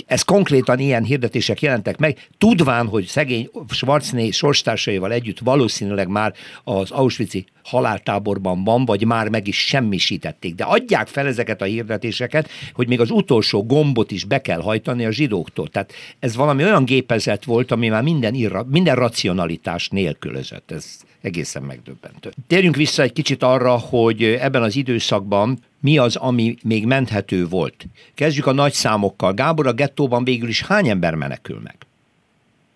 Ez 0.07 0.21
konkrétan 0.21 0.79
ilyen 0.79 1.03
hirdetések 1.03 1.61
jelentek 1.61 1.97
meg, 1.97 2.27
tudván, 2.37 2.87
hogy 2.87 3.05
szegény 3.05 3.49
Schwarzné 3.69 4.29
sorstársaival 4.29 5.11
együtt 5.11 5.39
valószínűleg 5.39 6.07
már 6.07 6.33
az 6.63 6.91
Auschwitz-i 6.91 7.45
haláltáborban 7.63 8.63
van, 8.63 8.85
vagy 8.85 9.05
már 9.05 9.29
meg 9.29 9.47
is 9.47 9.57
semmisítették. 9.57 10.55
De 10.55 10.63
adják 10.63 11.07
fel 11.07 11.27
ezeket 11.27 11.61
a 11.61 11.65
hirdetéseket, 11.65 12.49
hogy 12.73 12.87
még 12.87 12.99
az 12.99 13.11
utolsó 13.11 13.65
gombot 13.65 14.11
is 14.11 14.23
be 14.23 14.41
kell 14.41 14.61
hajtani 14.61 15.05
a 15.05 15.11
zsidóktól. 15.11 15.67
Tehát 15.67 15.93
ez 16.19 16.35
valami 16.35 16.63
olyan 16.63 16.85
gépezet 16.85 17.43
volt, 17.43 17.71
ami 17.71 17.87
már 17.87 18.03
minden, 18.03 18.33
irra, 18.33 18.65
minden 18.69 18.95
racionalitás 18.95 19.89
nélkülözött. 19.89 20.71
Ez 20.71 20.97
egészen 21.27 21.63
megdöbbentő. 21.63 22.29
Térjünk 22.47 22.75
vissza 22.75 23.01
egy 23.01 23.13
kicsit 23.13 23.43
arra, 23.43 23.75
hogy 23.89 24.23
ebben 24.23 24.61
az 24.61 24.75
időszakban 24.75 25.57
mi 25.79 25.97
az, 25.97 26.15
ami 26.15 26.55
még 26.63 26.85
menthető 26.85 27.45
volt. 27.45 27.85
Kezdjük 28.15 28.47
a 28.47 28.53
nagy 28.53 28.73
számokkal. 28.73 29.33
Gábor, 29.33 29.67
a 29.67 29.73
gettóban 29.73 30.23
végül 30.23 30.49
is 30.49 30.65
hány 30.67 30.87
ember 30.87 31.15
menekül 31.15 31.59
meg? 31.63 31.75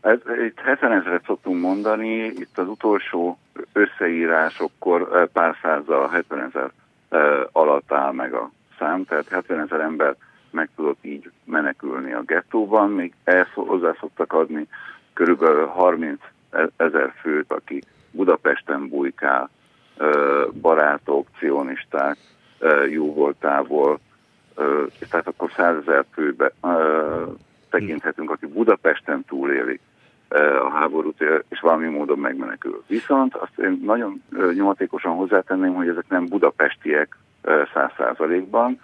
Ez, 0.01 0.19
itt 0.47 0.59
70 0.59 0.91
ezeret 0.91 1.23
szoktunk 1.25 1.61
mondani, 1.61 2.25
itt 2.25 2.57
az 2.57 2.67
utolsó 2.67 3.37
összeírásokkor 3.73 5.29
pár 5.33 5.55
százzal 5.61 6.07
70 6.07 6.51
ezer 6.51 6.69
alatt 7.51 7.91
áll 7.91 8.11
meg 8.11 8.33
a 8.33 8.51
szám, 8.79 9.05
tehát 9.05 9.27
70 9.29 9.59
ezer 9.59 9.79
ember 9.79 10.15
meg 10.51 10.69
tudott 10.75 10.97
így 11.01 11.31
menekülni 11.43 12.13
a 12.13 12.21
gettóban, 12.21 12.89
még 12.89 13.13
ezt 13.23 13.51
hozzá 13.53 13.95
szoktak 13.99 14.33
adni 14.33 14.67
körülbelül 15.13 15.65
30 15.65 16.19
ezer 16.77 17.13
főt, 17.21 17.51
aki 17.51 17.83
Budapesten 18.11 18.89
bujkál, 18.89 19.49
barátok, 20.61 21.27
cionisták, 21.37 22.17
jó 22.89 23.13
voltából, 23.13 23.99
tehát 25.09 25.27
akkor 25.27 25.51
százezer 25.55 26.05
főbe 26.13 26.51
tekinthetünk, 27.69 28.31
aki 28.31 28.45
Budapesten 28.45 29.25
túléli 29.27 29.79
a 30.63 30.69
háborút, 30.69 31.23
és 31.49 31.59
valami 31.59 31.87
módon 31.87 32.19
megmenekül. 32.19 32.83
Viszont 32.87 33.35
azt 33.35 33.59
én 33.59 33.81
nagyon 33.85 34.23
nyomatékosan 34.53 35.15
hozzátenném, 35.15 35.73
hogy 35.73 35.87
ezek 35.87 36.05
nem 36.07 36.25
budapestiek 36.25 37.17
száz 37.73 37.91
százalékban, 37.97 38.79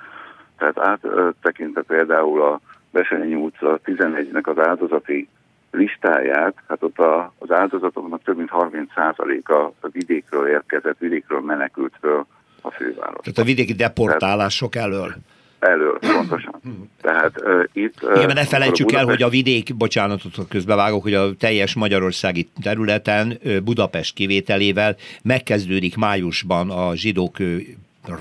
tehát 0.58 0.80
áttekintve 0.80 1.82
például 1.82 2.42
a 2.42 2.60
Besenyi 2.92 3.36
utca 3.36 3.80
11-nek 3.86 4.44
az 4.44 4.60
áldozati 4.60 5.30
listáját, 5.78 6.56
hát 6.68 6.84
ott 6.84 6.98
a, 7.00 7.34
az 7.38 7.52
áldozatoknak 7.52 8.24
több 8.24 8.38
mint 8.38 8.50
30 8.50 8.92
százaléka 8.96 9.74
a 9.80 9.88
vidékről 9.92 10.48
érkezett, 10.48 10.98
vidékról 11.00 11.42
menekültről 11.42 12.26
a 12.62 12.72
főváros. 12.72 13.20
Tehát 13.22 13.38
a 13.38 13.44
vidéki 13.44 13.74
deportálások 13.74 14.76
elől. 14.76 15.16
Elől, 15.60 16.00
pontosan. 16.00 16.62
Tehát 17.02 17.42
uh, 17.42 17.63
itt... 17.74 18.04
Uh, 18.04 18.10
Igen, 18.10 18.26
mert 18.26 18.34
ne 18.34 18.46
felejtsük 18.46 18.86
Budapest... 18.86 19.10
el, 19.10 19.13
hogy 19.13 19.24
a 19.24 19.30
vidék, 19.30 19.76
bocsánatot 19.76 20.48
közbevágok, 20.50 21.04
hogy 21.04 21.13
a 21.13 21.36
teljes 21.36 21.76
magyarországi 21.76 22.50
területen 22.62 23.40
Budapest 23.63 24.13
kivételével 24.13 24.96
megkezdődik 25.24 25.96
májusban 25.96 26.70
a 26.70 26.96
zsidók 26.96 27.38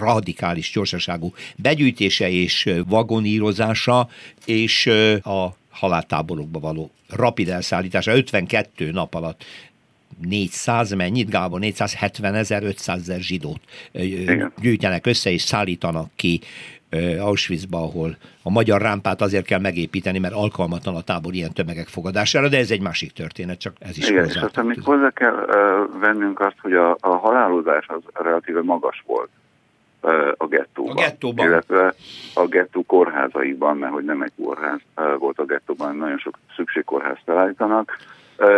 radikális 0.01 0.73
gyorsaságú 0.73 1.33
begyűjtése 1.57 2.31
és 2.31 2.71
vagonírozása, 2.89 4.09
és 4.45 4.87
a 5.23 5.47
haláltáborokba 5.77 6.61
való 6.61 6.91
rapid 7.11 7.49
elszállítása 7.49 8.15
52 8.15 8.91
nap 8.91 9.15
alatt 9.15 9.45
400, 10.21 10.93
mennyit, 10.93 11.31
Gábor? 11.31 11.61
470 11.61 12.35
ezer, 12.35 12.63
500 12.63 13.01
ezer 13.01 13.21
zsidót 13.21 13.61
Igen. 13.93 14.53
gyűjtenek 14.61 15.07
össze 15.07 15.31
és 15.31 15.43
szállítanak 15.43 16.11
ki 16.17 16.41
Auschwitzba, 17.19 17.79
ahol 17.79 18.17
a 18.43 18.51
magyar 18.51 18.81
rámpát 18.83 19.21
azért 19.21 19.47
kell 19.47 19.61
megépíteni, 19.61 20.19
mert 20.19 20.35
alkalmatlan 20.35 20.95
a 20.95 21.01
tábor 21.01 21.35
ilyen 21.35 21.53
tömegek 21.53 21.87
fogadására, 21.87 22.49
de 22.49 22.59
ez 22.59 22.71
egy 22.71 22.81
másik 22.81 23.13
történet, 23.13 23.59
csak 23.59 23.73
ez 23.79 23.99
is 23.99 24.09
Igen, 24.09 24.25
és 24.25 24.37
aztán 24.37 24.67
még 24.67 24.81
hozzá 24.83 25.11
kell 25.11 25.47
vennünk 26.01 26.41
azt, 26.41 26.57
hogy 26.61 26.73
a, 26.73 26.97
a 27.01 27.09
halálozás 27.09 27.87
az 27.89 28.01
relatíve 28.13 28.63
magas 28.63 29.03
volt 29.07 29.31
a 30.37 30.47
gettóban. 30.47 30.97
A 30.97 31.01
gettóban. 31.01 31.47
Illetve 31.47 31.95
a 32.35 32.47
gettó 32.47 32.83
kórházaiban, 32.87 33.77
mert 33.77 33.93
hogy 33.93 34.05
nem 34.05 34.23
egy 34.23 34.33
kórház 34.37 34.81
volt 35.19 35.39
a 35.39 35.45
gettóban, 35.45 35.97
nagyon 35.97 36.19
sok 36.19 36.39
szükségkórház 36.57 37.19
felállítanak, 37.25 37.97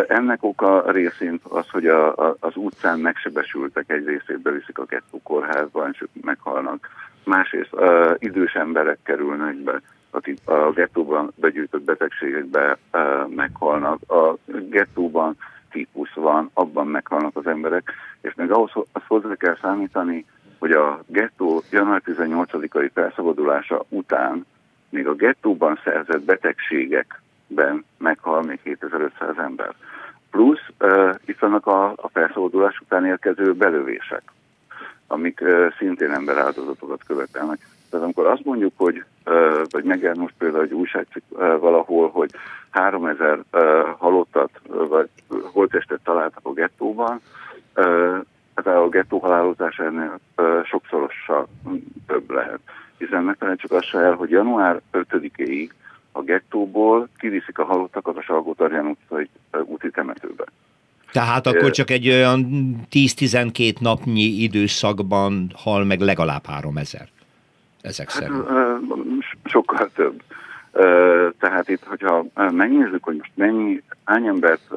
ennek 0.09 0.39
oka 0.41 0.91
részint 0.91 1.43
az, 1.45 1.69
hogy 1.69 1.87
a, 1.87 2.17
a, 2.17 2.37
az 2.41 2.57
utcán 2.57 2.99
megsebesültek, 2.99 3.91
egy 3.91 4.07
részét 4.07 4.41
beviszik 4.41 4.79
a 4.79 4.85
gettó 4.85 5.21
kórházba, 5.23 5.89
és 5.93 6.03
ők 6.03 6.25
meghalnak. 6.25 6.89
Másrészt 7.25 7.73
uh, 7.73 8.15
idős 8.19 8.53
emberek 8.53 8.99
kerülnek 9.03 9.57
be, 9.57 9.81
akik 10.11 10.39
a 10.45 10.71
gettóban 10.71 11.33
begyűjtött 11.35 11.83
betegségekbe 11.83 12.79
uh, 12.93 13.29
meghalnak. 13.35 14.11
A 14.11 14.37
gettóban 14.69 15.37
típus 15.71 16.13
van, 16.15 16.51
abban 16.53 16.87
meghalnak 16.87 17.37
az 17.37 17.47
emberek, 17.47 17.93
és 18.21 18.35
még 18.35 18.51
ahhoz 18.51 18.71
azt 18.93 19.07
hozzá 19.07 19.35
kell 19.35 19.59
számítani, 19.61 20.25
hogy 20.59 20.71
a 20.71 21.03
gettó 21.07 21.63
január 21.71 22.03
18-ai 22.05 22.91
felszabadulása 22.95 23.85
után 23.89 24.47
még 24.91 25.07
a 25.07 25.15
gettóban 25.15 25.81
szerzett 25.85 26.23
betegségek 26.23 27.21
ben 27.47 27.85
meghal 27.99 28.43
még 28.43 28.61
7500 28.63 29.39
ember. 29.39 29.75
Plusz 30.31 30.69
uh, 30.81 31.15
itt 31.25 31.39
vannak 31.39 31.67
a, 31.67 31.91
a 31.91 32.09
felszabadulás 32.13 32.79
után 32.81 33.07
érkező 33.07 33.53
belövések, 33.53 34.23
amik 35.07 35.41
uh, 35.41 35.73
szintén 35.79 36.11
emberáldozatokat 36.11 37.01
követelnek. 37.07 37.59
Tehát 37.91 38.05
amikor 38.05 38.27
azt 38.27 38.45
mondjuk, 38.45 38.73
hogy, 38.77 39.05
uh, 39.27 39.63
vagy 39.71 39.85
megjelent 39.85 40.21
most 40.21 40.35
például 40.39 40.63
egy 40.63 40.73
újságcikk 40.73 41.25
uh, 41.29 41.59
valahol, 41.59 42.11
hogy 42.11 42.31
3000 42.71 43.39
uh, 43.53 43.63
halottat, 43.99 44.51
uh, 44.67 44.89
vagy 44.89 45.09
holtestet 45.53 46.01
találtak 46.05 46.41
a 46.43 46.53
gettóban, 46.53 47.21
uh, 47.77 48.19
hát 48.65 48.77
a 48.77 48.89
gettó 48.89 49.19
halálozása 49.19 49.85
ennél 49.85 50.21
sokszorossal 50.65 51.49
több 52.07 52.31
lehet. 52.31 52.61
Hiszen 52.99 53.23
megfelelően 53.23 53.59
csak 53.63 53.73
azt 53.73 53.95
el, 53.95 54.13
hogy 54.13 54.31
január 54.31 54.81
5-ig 54.93 55.69
a 56.13 56.23
gettóból 56.23 57.09
kiviszik 57.19 57.59
a 57.59 57.65
halottakat 57.65 58.17
a 58.17 58.23
Salgó 58.23 58.57
utcai 58.59 59.29
úti 59.65 59.91
temetőbe. 59.91 60.45
Tehát 61.13 61.47
akkor 61.47 61.71
csak 61.71 61.91
egy 61.91 62.09
olyan 62.09 62.47
10-12 62.91 63.81
napnyi 63.81 64.23
időszakban 64.23 65.53
hal 65.55 65.85
meg 65.85 66.01
legalább 66.01 66.47
3000 66.47 67.09
ezek 67.81 68.11
Hát, 68.11 68.23
szerint. 68.23 68.45
sokkal 69.45 69.91
több. 69.95 70.23
Tehát 71.39 71.69
itt, 71.69 71.85
hogyha 71.85 72.27
megnézzük, 72.35 73.05
hogy 73.05 73.17
most 73.17 73.33
mennyi, 73.35 73.83
hány 74.05 74.27
embert 74.27 74.73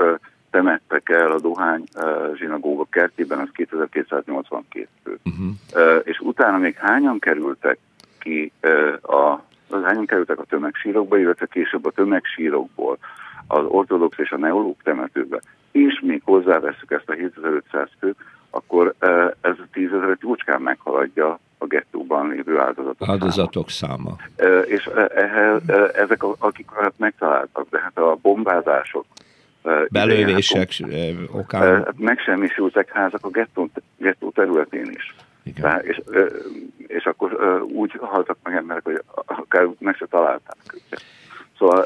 temettek 0.52 1.10
el 1.10 1.32
a 1.32 1.40
dohány 1.40 1.84
ö, 1.96 2.32
zsinagóga 2.36 2.86
kertében, 2.90 3.40
az 3.40 3.50
2282 3.52 4.88
fő. 5.04 5.18
Uh-huh. 5.26 6.02
És 6.04 6.20
utána 6.20 6.58
még 6.58 6.76
hányan 6.76 7.20
kerültek 7.20 7.78
ki 8.20 8.52
ö, 8.60 8.94
a 8.94 9.44
az 9.72 9.84
hányan 9.84 10.06
kerültek 10.06 10.40
a 10.40 10.44
tömegsírokba, 10.44 11.18
illetve 11.18 11.46
később 11.46 11.86
a 11.86 11.92
tömegsírokból 11.92 12.98
az 13.48 13.66
ortodox 13.68 14.18
és 14.18 14.32
a 14.32 14.38
neológ 14.38 14.76
temetőbe, 14.84 15.42
és 15.72 16.00
még 16.00 16.22
hozzáveszünk 16.26 16.92
ezt 16.92 17.10
a 17.10 17.14
7500 17.14 17.90
fő, 18.00 18.16
akkor 18.50 18.94
ö, 19.00 19.28
ez 19.42 19.56
a 19.58 19.68
10 19.72 19.92
ezeret 19.94 20.22
jócskán 20.22 20.62
meghaladja 20.62 21.40
a 21.58 21.66
gettóban 21.66 22.30
lévő 22.30 22.60
áldozatok 22.60 23.10
Áldozatok 23.10 23.70
száma. 23.70 24.16
Ö, 24.36 24.60
És 24.60 24.90
ehhez, 25.16 25.62
ezek, 25.94 26.24
akik 26.24 26.70
hát 26.76 26.94
megtaláltak, 26.98 27.70
de 27.70 27.80
hát 27.80 27.98
a 27.98 28.18
bombázások, 28.22 29.06
ö, 29.64 29.84
okán. 31.32 31.88
megsemmisültek 31.98 32.92
házak 32.92 33.26
a 33.26 33.30
gettó, 33.30 33.70
gettó 33.98 34.30
területén 34.30 34.92
is. 34.96 35.16
Igen. 35.44 35.62
Tehát, 35.62 35.84
és, 35.84 36.02
és 36.88 37.04
akkor 37.04 37.62
úgy 37.74 37.92
haltak 38.00 38.38
meg 38.44 38.56
emberek, 38.56 38.84
hogy 38.84 39.02
akár 39.26 39.70
meg 39.80 39.96
se 39.96 40.06
találták 40.06 40.56
őket. 40.74 41.04
Szóval 41.58 41.86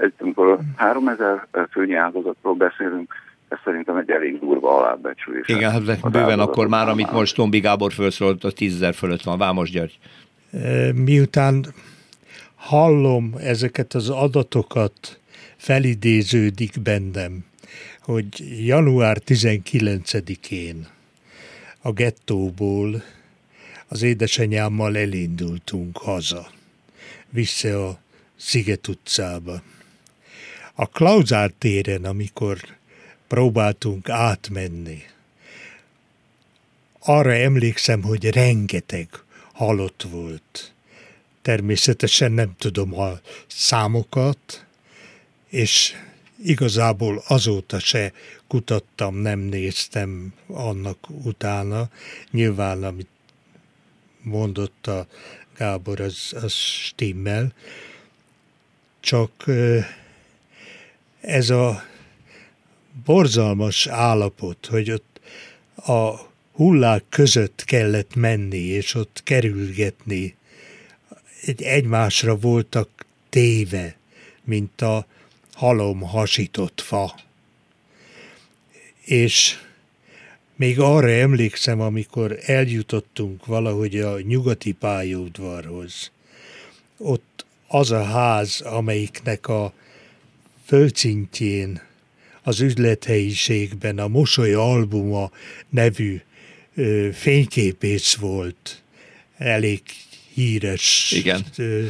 egy, 0.00 0.12
amikor 0.18 0.58
3000 0.76 1.46
főnyi 1.70 1.94
áldozatról 1.94 2.54
beszélünk, 2.54 3.14
ez 3.48 3.58
szerintem 3.64 3.96
egy 3.96 4.10
elég 4.10 4.38
durva 4.38 4.78
alábecsülés. 4.78 5.48
Igen, 5.48 5.70
hát 5.70 6.10
bőven 6.10 6.38
akkor 6.40 6.68
már, 6.68 6.88
amit 6.88 7.12
most 7.12 7.34
Tombi 7.34 7.60
Gábor 7.60 7.92
felszólt, 7.92 8.44
a 8.44 8.50
10 8.50 8.86
fölött 8.94 9.22
van. 9.22 9.38
Vámos 9.38 9.70
György. 9.70 9.98
Miután 10.94 11.64
hallom 12.54 13.34
ezeket 13.38 13.94
az 13.94 14.10
adatokat, 14.10 15.20
felidéződik 15.58 16.80
bennem, 16.80 17.44
hogy 18.00 18.66
január 18.66 19.22
19-én 19.26 20.88
a 21.80 21.92
gettóból 21.92 23.02
az 23.88 24.02
édesanyámmal 24.02 24.96
elindultunk 24.96 25.96
haza, 25.96 26.52
vissza 27.30 27.88
a 27.88 28.00
Sziget 28.36 28.88
utcába. 28.88 29.62
A 30.74 30.86
Klauzár 30.86 31.52
téren, 31.58 32.04
amikor 32.04 32.60
próbáltunk 33.26 34.08
átmenni, 34.08 35.02
arra 36.98 37.32
emlékszem, 37.32 38.02
hogy 38.02 38.30
rengeteg 38.30 39.08
halott 39.52 40.06
volt. 40.10 40.72
Természetesen 41.42 42.32
nem 42.32 42.54
tudom 42.58 42.98
a 42.98 43.20
számokat, 43.46 44.66
és 45.48 45.94
igazából 46.44 47.22
azóta 47.26 47.78
se 47.78 48.12
kutattam, 48.46 49.14
nem 49.14 49.38
néztem 49.38 50.32
annak 50.46 51.06
utána. 51.24 51.88
Nyilván, 52.30 52.84
amit 52.84 53.08
mondott 54.22 54.86
a 54.86 55.06
Gábor, 55.56 56.00
az, 56.00 56.32
az 56.42 56.52
stimmel. 56.52 57.52
Csak 59.00 59.44
ez 61.20 61.50
a 61.50 61.84
borzalmas 63.04 63.86
állapot, 63.86 64.66
hogy 64.66 64.90
ott 64.90 65.20
a 65.76 66.26
hullák 66.52 67.04
között 67.08 67.62
kellett 67.64 68.14
menni, 68.14 68.58
és 68.58 68.94
ott 68.94 69.20
kerülgetni, 69.24 70.36
egy 71.42 71.62
egymásra 71.62 72.36
voltak 72.36 73.06
téve, 73.28 73.96
mint 74.44 74.82
a 74.82 75.06
halom 75.58 76.00
hasított 76.00 76.80
fa. 76.80 77.14
És 79.04 79.54
még 80.56 80.80
arra 80.80 81.10
emlékszem, 81.10 81.80
amikor 81.80 82.38
eljutottunk 82.44 83.46
valahogy 83.46 83.98
a 83.98 84.20
nyugati 84.20 84.72
pályaudvarhoz, 84.72 86.10
ott 86.98 87.44
az 87.66 87.90
a 87.90 88.04
ház, 88.04 88.60
amelyiknek 88.60 89.48
a 89.48 89.72
földszintjén 90.64 91.82
az 92.42 92.60
üzlethelyiségben 92.60 93.98
a 93.98 94.08
Mosoly 94.08 94.52
Albuma 94.52 95.30
nevű 95.68 96.20
ö, 96.74 97.08
fényképész 97.12 98.14
volt, 98.14 98.82
elég 99.36 99.82
híres 100.34 101.12
Igen. 101.16 101.44
ö, 101.56 101.86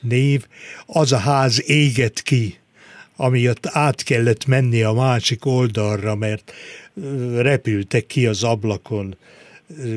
név, 0.00 0.46
az 0.86 1.12
a 1.12 1.18
ház 1.18 1.62
égett 1.68 2.22
ki, 2.22 2.58
amiatt 3.16 3.66
át 3.66 4.02
kellett 4.02 4.46
menni 4.46 4.82
a 4.82 4.92
másik 4.92 5.44
oldalra, 5.44 6.14
mert 6.14 6.52
repültek 7.36 8.06
ki 8.06 8.26
az 8.26 8.42
ablakon 8.42 9.16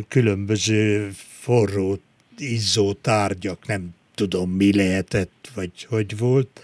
különböző 0.07 1.11
forró, 1.39 1.99
izzó 2.37 2.93
tárgyak, 2.93 3.67
nem 3.67 3.89
tudom 4.15 4.51
mi 4.51 4.75
lehetett, 4.75 5.51
vagy 5.53 5.85
hogy 5.89 6.17
volt, 6.17 6.61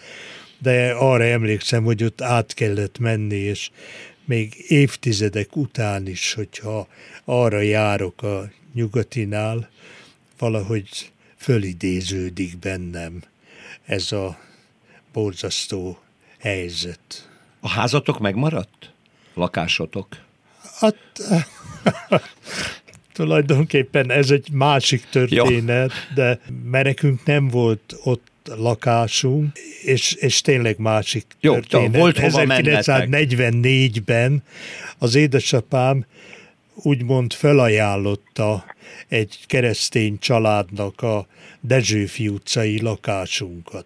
de 0.59 0.91
arra 0.91 1.23
emlékszem, 1.23 1.83
hogy 1.83 2.03
ott 2.03 2.21
át 2.21 2.53
kellett 2.53 2.99
menni, 2.99 3.35
és 3.35 3.69
még 4.25 4.65
évtizedek 4.67 5.55
után 5.55 6.07
is, 6.07 6.33
hogyha 6.33 6.87
arra 7.25 7.59
járok 7.59 8.23
a 8.23 8.51
nyugatinál, 8.73 9.69
valahogy 10.37 11.11
fölidéződik 11.37 12.57
bennem 12.57 13.23
ez 13.85 14.11
a 14.11 14.39
borzasztó 15.13 15.99
helyzet. 16.45 17.29
A 17.59 17.69
házatok 17.69 18.19
megmaradt? 18.19 18.93
Lakásotok? 19.33 20.07
Hát 20.79 20.95
tulajdonképpen 23.13 24.11
ez 24.11 24.29
egy 24.29 24.47
másik 24.51 25.05
történet, 25.09 25.91
de 26.15 26.39
mert 26.63 26.85
nekünk 26.85 27.25
nem 27.25 27.47
volt 27.47 27.95
ott 28.03 28.27
lakásunk, 28.43 29.57
és, 29.81 30.13
és 30.13 30.41
tényleg 30.41 30.77
másik 30.77 31.25
Jó, 31.39 31.53
történet. 31.53 32.01
volt 32.01 32.19
hova 32.19 32.45
mennetek. 32.45 33.07
1944-ben 33.11 34.43
az 34.97 35.15
édesapám 35.15 36.05
úgymond 36.73 37.33
felajánlotta 37.33 38.65
egy 39.07 39.39
keresztény 39.47 40.19
családnak 40.19 41.01
a 41.01 41.27
Dezsőfi 41.61 42.27
utcai 42.27 42.81
lakásunkat. 42.81 43.85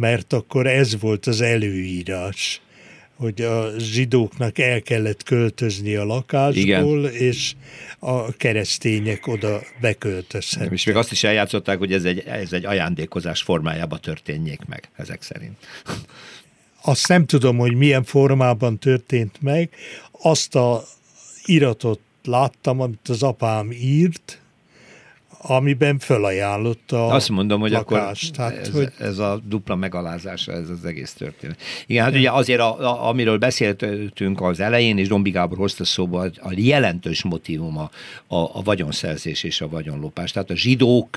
Mert 0.00 0.32
akkor 0.32 0.66
ez 0.66 1.00
volt 1.00 1.26
az 1.26 1.40
előírás, 1.40 2.60
hogy 3.16 3.40
a 3.40 3.78
zsidóknak 3.78 4.58
el 4.58 4.82
kellett 4.82 5.22
költözni 5.22 5.94
a 5.94 6.04
lakásból, 6.04 6.98
Igen. 6.98 7.12
és 7.12 7.52
a 7.98 8.32
keresztények 8.32 9.26
oda 9.26 9.60
beköltözhettek. 9.80 10.72
És 10.72 10.84
még 10.84 10.96
azt 10.96 11.12
is 11.12 11.24
eljátszották, 11.24 11.78
hogy 11.78 11.92
ez 11.92 12.04
egy, 12.04 12.18
ez 12.18 12.52
egy 12.52 12.64
ajándékozás 12.64 13.42
formájába 13.42 13.98
történjék 13.98 14.60
meg, 14.68 14.88
ezek 14.96 15.22
szerint. 15.22 15.56
Azt 16.82 17.08
nem 17.08 17.26
tudom, 17.26 17.56
hogy 17.56 17.74
milyen 17.74 18.04
formában 18.04 18.78
történt 18.78 19.36
meg. 19.40 19.70
Azt 20.10 20.54
a 20.54 20.84
iratot 21.44 22.00
láttam, 22.24 22.80
amit 22.80 23.08
az 23.08 23.22
apám 23.22 23.70
írt, 23.72 24.40
amiben 25.42 25.98
felajánlotta 25.98 27.06
Azt 27.06 27.28
mondom, 27.28 27.60
hogy 27.60 27.70
lakást. 27.70 28.38
akkor 28.38 28.50
Tehát, 28.50 28.66
ez, 28.66 28.72
hogy 28.72 28.92
ez 28.98 29.18
a 29.18 29.40
dupla 29.44 29.76
megalázása, 29.76 30.52
ez 30.52 30.68
az 30.68 30.84
egész 30.84 31.12
történet. 31.12 31.60
Igen, 31.86 32.04
hát 32.04 32.14
ugye 32.14 32.30
azért, 32.30 32.60
a, 32.60 32.80
a, 32.80 33.08
amiről 33.08 33.38
beszéltünk 33.38 34.40
az 34.40 34.60
elején, 34.60 34.98
és 34.98 35.08
Dombi 35.08 35.30
Gábor 35.30 35.58
hozta 35.58 35.84
szóba, 35.84 36.20
a 36.20 36.52
jelentős 36.56 37.22
motivum 37.22 37.78
a, 37.78 37.90
a, 38.26 38.36
a 38.36 38.62
vagyonszerzés 38.64 39.42
és 39.42 39.60
a 39.60 39.68
vagyonlopás. 39.68 40.32
Tehát 40.32 40.50
a 40.50 40.56
zsidók 40.56 41.16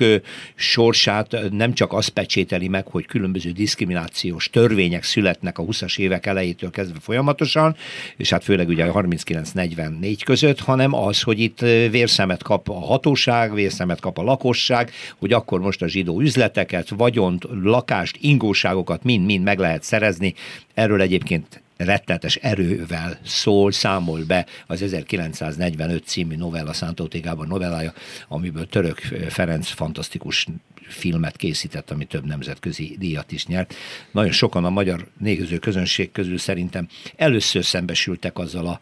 sorsát 0.54 1.36
nem 1.50 1.72
csak 1.72 1.92
azt 1.92 2.08
pecsételi 2.08 2.68
meg, 2.68 2.86
hogy 2.86 3.06
különböző 3.06 3.50
diszkriminációs 3.50 4.50
törvények 4.50 5.02
születnek 5.02 5.58
a 5.58 5.62
20-as 5.62 5.98
évek 5.98 6.26
elejétől 6.26 6.70
kezdve 6.70 6.98
folyamatosan, 7.00 7.76
és 8.16 8.30
hát 8.30 8.44
főleg 8.44 8.68
ugye 8.68 8.84
a 8.84 9.02
39-44 9.02 10.20
között, 10.24 10.60
hanem 10.60 10.94
az, 10.94 11.22
hogy 11.22 11.40
itt 11.40 11.58
vérszemet 11.90 12.42
kap 12.42 12.68
a 12.68 12.80
hatóság, 12.80 13.54
vérszemet 13.54 14.00
kap 14.00 14.13
a 14.18 14.22
lakosság, 14.22 14.90
hogy 15.18 15.32
akkor 15.32 15.60
most 15.60 15.82
a 15.82 15.88
zsidó 15.88 16.20
üzleteket, 16.20 16.88
vagyont, 16.88 17.46
lakást, 17.62 18.16
ingóságokat 18.20 19.02
mind-mind 19.02 19.44
meg 19.44 19.58
lehet 19.58 19.82
szerezni. 19.82 20.34
Erről 20.74 21.00
egyébként 21.00 21.62
rettenetes 21.76 22.36
erővel 22.36 23.18
szól, 23.24 23.72
számol 23.72 24.24
be 24.24 24.46
az 24.66 24.82
1945 24.82 26.04
című 26.04 26.36
novella, 26.36 26.72
Szántó 26.72 27.08
Gábor 27.22 27.46
novellája, 27.46 27.92
amiből 28.28 28.66
Török 28.66 28.98
Ferenc 29.28 29.68
fantasztikus 29.68 30.46
filmet 30.88 31.36
készített, 31.36 31.90
ami 31.90 32.04
több 32.04 32.26
nemzetközi 32.26 32.96
díjat 32.98 33.32
is 33.32 33.46
nyert. 33.46 33.74
Nagyon 34.10 34.32
sokan 34.32 34.64
a 34.64 34.70
magyar 34.70 35.06
néző 35.18 35.58
közönség 35.58 36.12
közül 36.12 36.38
szerintem 36.38 36.88
először 37.16 37.64
szembesültek 37.64 38.38
azzal 38.38 38.66
a 38.66 38.80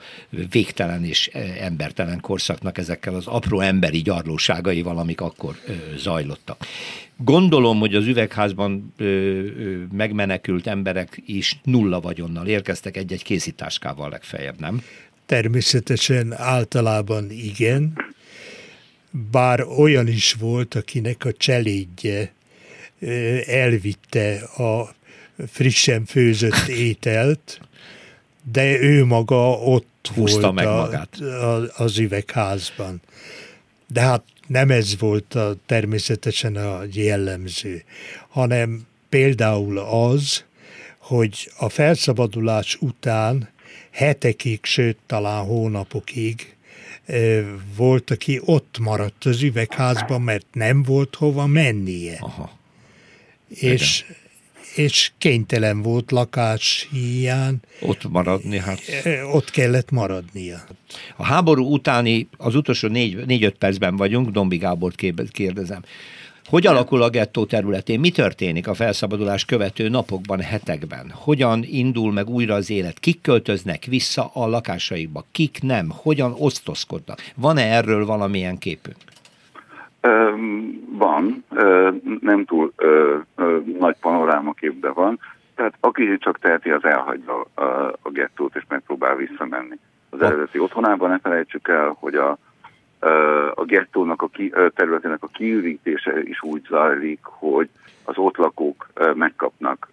végtelen 0.50 1.04
és 1.04 1.26
embertelen 1.60 2.20
korszaknak 2.20 2.78
ezekkel 2.78 3.14
az 3.14 3.26
apró 3.26 3.60
emberi 3.60 4.02
gyarlóságaival, 4.02 4.98
amik 4.98 5.20
akkor 5.20 5.56
zajlottak. 5.96 6.66
Gondolom, 7.24 7.78
hogy 7.78 7.94
az 7.94 8.06
üvegházban 8.06 8.92
ö, 8.96 9.04
ö, 9.04 9.82
megmenekült 9.92 10.66
emberek 10.66 11.22
is 11.26 11.60
nulla 11.64 12.00
vagyonnal 12.00 12.46
érkeztek 12.46 12.96
egy-egy 12.96 13.22
készításkával 13.22 14.08
legfeljebb, 14.08 14.60
nem? 14.60 14.82
Természetesen 15.26 16.32
általában 16.32 17.30
igen, 17.30 17.92
bár 19.30 19.60
olyan 19.60 20.08
is 20.08 20.32
volt, 20.32 20.74
akinek 20.74 21.24
a 21.24 21.32
cselédje 21.32 22.32
elvitte 23.46 24.34
a 24.42 24.94
frissen 25.46 26.04
főzött 26.04 26.68
ételt, 26.88 27.60
de 28.52 28.80
ő 28.80 29.04
maga 29.04 29.50
ott 29.50 30.10
Húzta 30.14 30.40
volt 30.40 30.54
meg 30.54 30.66
a, 30.66 30.76
magát. 30.76 31.16
A, 31.20 31.70
az 31.76 31.98
üvegházban. 31.98 33.00
De 33.86 34.00
hát 34.00 34.22
nem 34.46 34.70
ez 34.70 34.98
volt 34.98 35.34
a, 35.34 35.56
természetesen 35.66 36.56
a 36.56 36.82
jellemző, 36.92 37.84
hanem 38.28 38.86
például 39.08 39.78
az, 39.78 40.44
hogy 40.98 41.50
a 41.58 41.68
felszabadulás 41.68 42.76
után 42.80 43.48
hetekig, 43.90 44.64
sőt 44.64 44.96
talán 45.06 45.44
hónapokig 45.44 46.54
volt, 47.76 48.10
aki 48.10 48.40
ott 48.44 48.78
maradt 48.78 49.24
az 49.24 49.42
üvegházban, 49.42 50.22
mert 50.22 50.46
nem 50.52 50.82
volt 50.82 51.14
hova 51.14 51.46
mennie. 51.46 52.16
Aha. 52.20 52.58
És, 53.48 54.04
és 54.74 55.12
kénytelen 55.18 55.82
volt 55.82 56.10
lakás 56.10 56.88
hiány. 56.90 57.56
Ott 57.80 58.08
maradni, 58.08 58.58
hát. 58.58 58.80
Ott 59.32 59.50
kellett 59.50 59.90
maradnia. 59.90 60.64
A 61.16 61.24
háború 61.24 61.72
utáni, 61.72 62.28
az 62.36 62.54
utolsó 62.54 62.88
négy, 62.88 63.26
négy-öt 63.26 63.56
percben 63.56 63.96
vagyunk, 63.96 64.30
Dombi 64.30 64.56
Gábort 64.56 65.02
kérdezem. 65.32 65.82
Hogy 66.44 66.66
alakul 66.66 67.02
a 67.02 67.10
gettó 67.10 67.44
területén? 67.44 68.00
Mi 68.00 68.10
történik 68.10 68.66
a 68.66 68.74
felszabadulás 68.74 69.44
követő 69.44 69.88
napokban, 69.88 70.40
hetekben? 70.40 71.12
Hogyan 71.14 71.64
indul 71.66 72.12
meg 72.12 72.28
újra 72.28 72.54
az 72.54 72.70
élet? 72.70 72.98
Kik 72.98 73.20
költöznek 73.20 73.84
vissza 73.84 74.30
a 74.34 74.46
lakásaikba? 74.46 75.24
Kik 75.32 75.58
nem? 75.62 75.90
Hogyan 75.90 76.34
osztozkodnak? 76.38 77.32
Van-e 77.34 77.62
erről 77.62 78.06
valamilyen 78.06 78.58
képünk? 78.58 78.96
Van, 80.88 81.44
nem 82.20 82.44
túl 82.44 82.72
nagy 83.78 83.96
panorámakép, 84.00 84.80
de 84.80 84.90
van. 84.90 85.18
Tehát 85.54 85.74
aki 85.80 86.18
csak 86.18 86.38
teheti, 86.38 86.70
az 86.70 86.84
elhagyja 86.84 87.46
a 88.02 88.10
gettót, 88.10 88.56
és 88.56 88.62
megpróbál 88.68 89.16
visszamenni. 89.16 89.78
Az 90.10 90.22
eredeti 90.22 90.58
otthonában 90.58 91.10
ne 91.10 91.18
felejtsük 91.18 91.68
el, 91.68 91.96
hogy 91.98 92.14
a 92.14 92.38
a 93.54 93.64
gettónak 93.64 94.22
a 94.22 94.28
ki, 94.28 94.52
területének 94.74 95.22
a 95.22 95.26
kiürítése 95.26 96.22
is 96.22 96.42
úgy 96.42 96.66
zajlik, 96.68 97.18
hogy 97.22 97.68
az 98.04 98.18
ott 98.18 98.36
lakók 98.36 98.86
megkapnak 99.14 99.88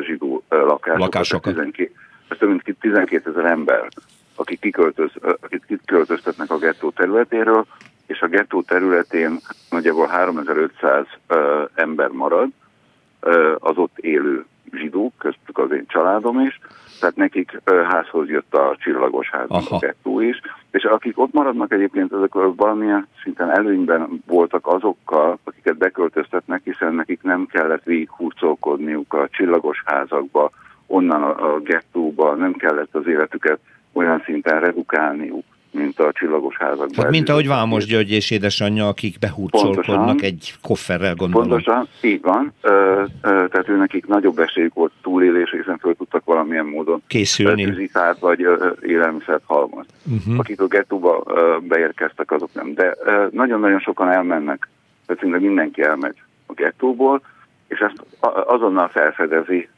zsidó 0.00 0.42
lakásokat. 0.48 0.98
lakásokat. 0.98 1.52
12, 1.52 1.92
ez 2.28 2.36
több 2.38 2.48
mint 2.48 2.76
12 2.80 3.30
ezer 3.30 3.44
ember, 3.44 3.88
akik, 4.34 4.60
kiköltöz, 4.60 5.10
akik 5.40 5.64
kiköltöztetnek 5.66 6.50
a 6.50 6.58
gettó 6.58 6.90
területéről, 6.90 7.66
és 8.06 8.20
a 8.20 8.26
gettó 8.26 8.62
területén 8.62 9.38
nagyjából 9.70 10.06
3500 10.06 11.06
ember 11.74 12.08
marad, 12.08 12.48
az 13.58 13.76
ott 13.76 13.98
élő 13.98 14.44
zsidók, 14.72 15.12
köztük 15.18 15.58
az 15.58 15.70
én 15.70 15.84
családom 15.86 16.40
is, 16.40 16.60
tehát 17.00 17.16
nekik 17.16 17.60
házhoz 17.64 18.28
jött 18.28 18.54
a 18.54 18.76
csillagos 18.78 19.30
ház, 19.30 19.48
a 19.48 19.78
gettó 19.78 20.20
is, 20.20 20.40
és 20.70 20.84
akik 20.84 21.18
ott 21.18 21.32
maradnak 21.32 21.72
egyébként, 21.72 22.12
ezek 22.12 22.32
valamilyen 22.32 23.08
szinten 23.22 23.50
előnyben 23.50 24.22
voltak 24.26 24.66
azokkal, 24.66 25.38
akiket 25.44 25.76
beköltöztetnek, 25.76 26.60
hiszen 26.64 26.94
nekik 26.94 27.22
nem 27.22 27.46
kellett 27.46 27.84
végighurcolkodniuk 27.84 29.12
a 29.12 29.28
csillagos 29.30 29.82
házakba, 29.84 30.50
onnan 30.86 31.22
a, 31.22 31.54
a 31.54 31.60
gettóba, 31.60 32.34
nem 32.34 32.52
kellett 32.52 32.94
az 32.94 33.06
életüket 33.06 33.58
olyan 33.92 34.22
szinten 34.24 34.60
redukálniuk 34.60 35.44
mint 35.74 35.98
a 35.98 36.12
csillagos 36.12 36.56
házakban. 36.56 36.88
Tehát 36.88 37.10
mint 37.10 37.28
ahogy 37.28 37.48
Vámos 37.48 37.84
György 37.84 38.10
és 38.10 38.30
édesanyja, 38.30 38.88
akik 38.88 39.18
behurcolkodnak 39.18 40.22
egy 40.22 40.54
kofferrel 40.62 41.14
gondolom. 41.14 41.48
Pontosan, 41.48 41.88
így 42.00 42.22
van. 42.22 42.52
Ö, 42.60 43.02
ö, 43.22 43.44
tehát 43.50 43.68
ő 43.68 43.76
nekik 43.76 44.06
nagyobb 44.06 44.38
esélyük 44.38 44.74
volt 44.74 44.92
túlélés, 45.02 45.50
hiszen 45.50 45.78
föl 45.78 45.94
tudtak 45.94 46.24
valamilyen 46.24 46.66
módon 46.66 47.02
készülni. 47.06 47.64
Tűzifát 47.64 48.18
vagy 48.18 48.42
ö, 48.42 48.70
élelmiszert 48.82 49.42
halmozni. 49.46 49.92
Uh-huh. 50.16 50.38
Akik 50.38 50.60
a 50.60 50.66
gettóba 50.66 51.22
ö, 51.26 51.56
beérkeztek, 51.62 52.30
azok 52.30 52.50
nem. 52.52 52.74
De 52.74 52.96
nagyon-nagyon 53.30 53.80
sokan 53.80 54.10
elmennek, 54.10 54.68
tehát 55.06 55.40
mindenki 55.40 55.82
elmegy 55.82 56.16
a 56.46 56.52
gettóból, 56.52 57.22
és 57.68 57.78
ezt 57.78 58.04
azonnal 58.46 58.88
felfedezi 58.88 59.68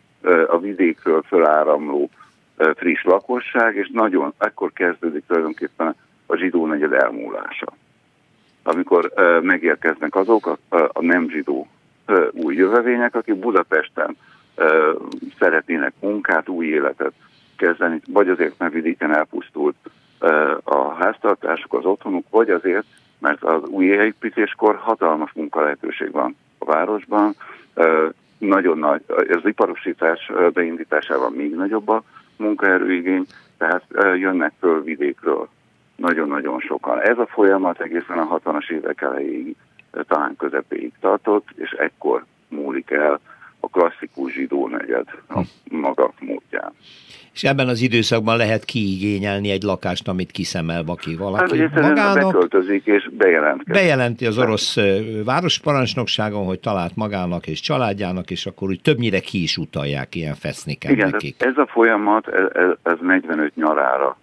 a 0.49 0.59
vidékről 0.59 1.22
föláramló 1.22 2.11
friss 2.57 3.02
lakosság, 3.02 3.76
és 3.76 3.90
nagyon, 3.92 4.32
ekkor 4.38 4.72
kezdődik 4.72 5.24
tulajdonképpen 5.26 5.94
a 6.26 6.36
zsidó 6.36 6.66
negyed 6.66 6.92
elmúlása. 6.92 7.66
Amikor 8.62 9.12
megérkeznek 9.42 10.14
azok 10.14 10.46
a, 10.46 10.90
nem 11.00 11.28
zsidó 11.28 11.68
új 12.32 12.54
jövevények, 12.54 13.14
akik 13.14 13.34
Budapesten 13.34 14.16
szeretnének 15.38 15.92
munkát, 16.00 16.48
új 16.48 16.66
életet 16.66 17.12
kezdeni, 17.57 18.00
vagy 18.07 18.28
azért, 18.28 18.59
mert 18.59 18.72
vidéken 18.72 19.14
elpusztult 19.14 19.76
a 20.64 20.94
háztartásuk, 20.94 21.74
az 21.74 21.84
otthonuk, 21.84 22.26
vagy 22.30 22.50
azért, 22.50 22.86
mert 23.18 23.42
az 23.42 23.62
új 23.68 23.84
építéskor 23.84 24.76
hatalmas 24.76 25.32
munkalehetőség 25.32 26.11
van 26.12 26.36
a 26.59 26.64
városban, 26.64 27.34
nagyon 28.38 28.78
nagy, 28.78 29.02
az 29.07 29.44
iparosítás 29.44 30.32
beindításával 30.52 31.30
még 31.30 31.54
nagyobb 31.54 31.88
a 31.88 32.02
munkaerőigény, 32.39 33.26
tehát 33.59 33.84
jönnek 34.16 34.53
föl 34.59 34.82
vidékről 34.82 35.49
nagyon-nagyon 35.97 36.61
sokan. 36.61 37.01
Ez 37.01 37.18
a 37.18 37.26
folyamat 37.26 37.80
egészen 37.80 38.18
a 38.18 38.39
60-as 38.39 38.70
évek 38.70 39.01
elejéig, 39.01 39.57
talán 40.09 40.37
közepéig 40.37 40.93
tartott, 41.01 41.49
és 41.55 41.70
ekkor 41.70 42.24
múlik 42.49 42.91
el 42.91 43.20
a 43.66 43.78
klasszikus 43.78 44.32
zsidó 44.32 44.68
negyed 44.68 45.06
a 45.28 45.40
maga 45.70 46.12
módján. 46.20 46.72
És 47.32 47.44
ebben 47.44 47.68
az 47.68 47.80
időszakban 47.80 48.36
lehet 48.36 48.64
kiigényelni 48.64 49.50
egy 49.50 49.62
lakást, 49.62 50.08
amit 50.08 50.30
kiszemel 50.30 50.84
vaki 50.84 51.16
valaki 51.16 51.58
hát, 51.58 51.80
magának. 51.80 52.32
Beköltözik 52.32 52.86
és 52.86 53.10
bejelentkezik. 53.12 53.82
Bejelenti 53.82 54.26
az 54.26 54.38
orosz 54.38 54.76
városparancsnokságon, 55.24 56.44
hogy 56.44 56.60
talált 56.60 56.96
magának 56.96 57.46
és 57.46 57.60
családjának, 57.60 58.30
és 58.30 58.46
akkor 58.46 58.68
úgy 58.68 58.80
többnyire 58.80 59.20
ki 59.20 59.42
is 59.42 59.56
utalják 59.56 60.14
ilyen 60.14 60.34
feszniken 60.34 60.92
Igen, 60.92 61.08
nekik. 61.10 61.42
Ez 61.42 61.56
a 61.56 61.66
folyamat, 61.66 62.28
ez, 62.28 62.70
ez 62.82 62.98
45 63.00 63.56
nyarára 63.56 64.18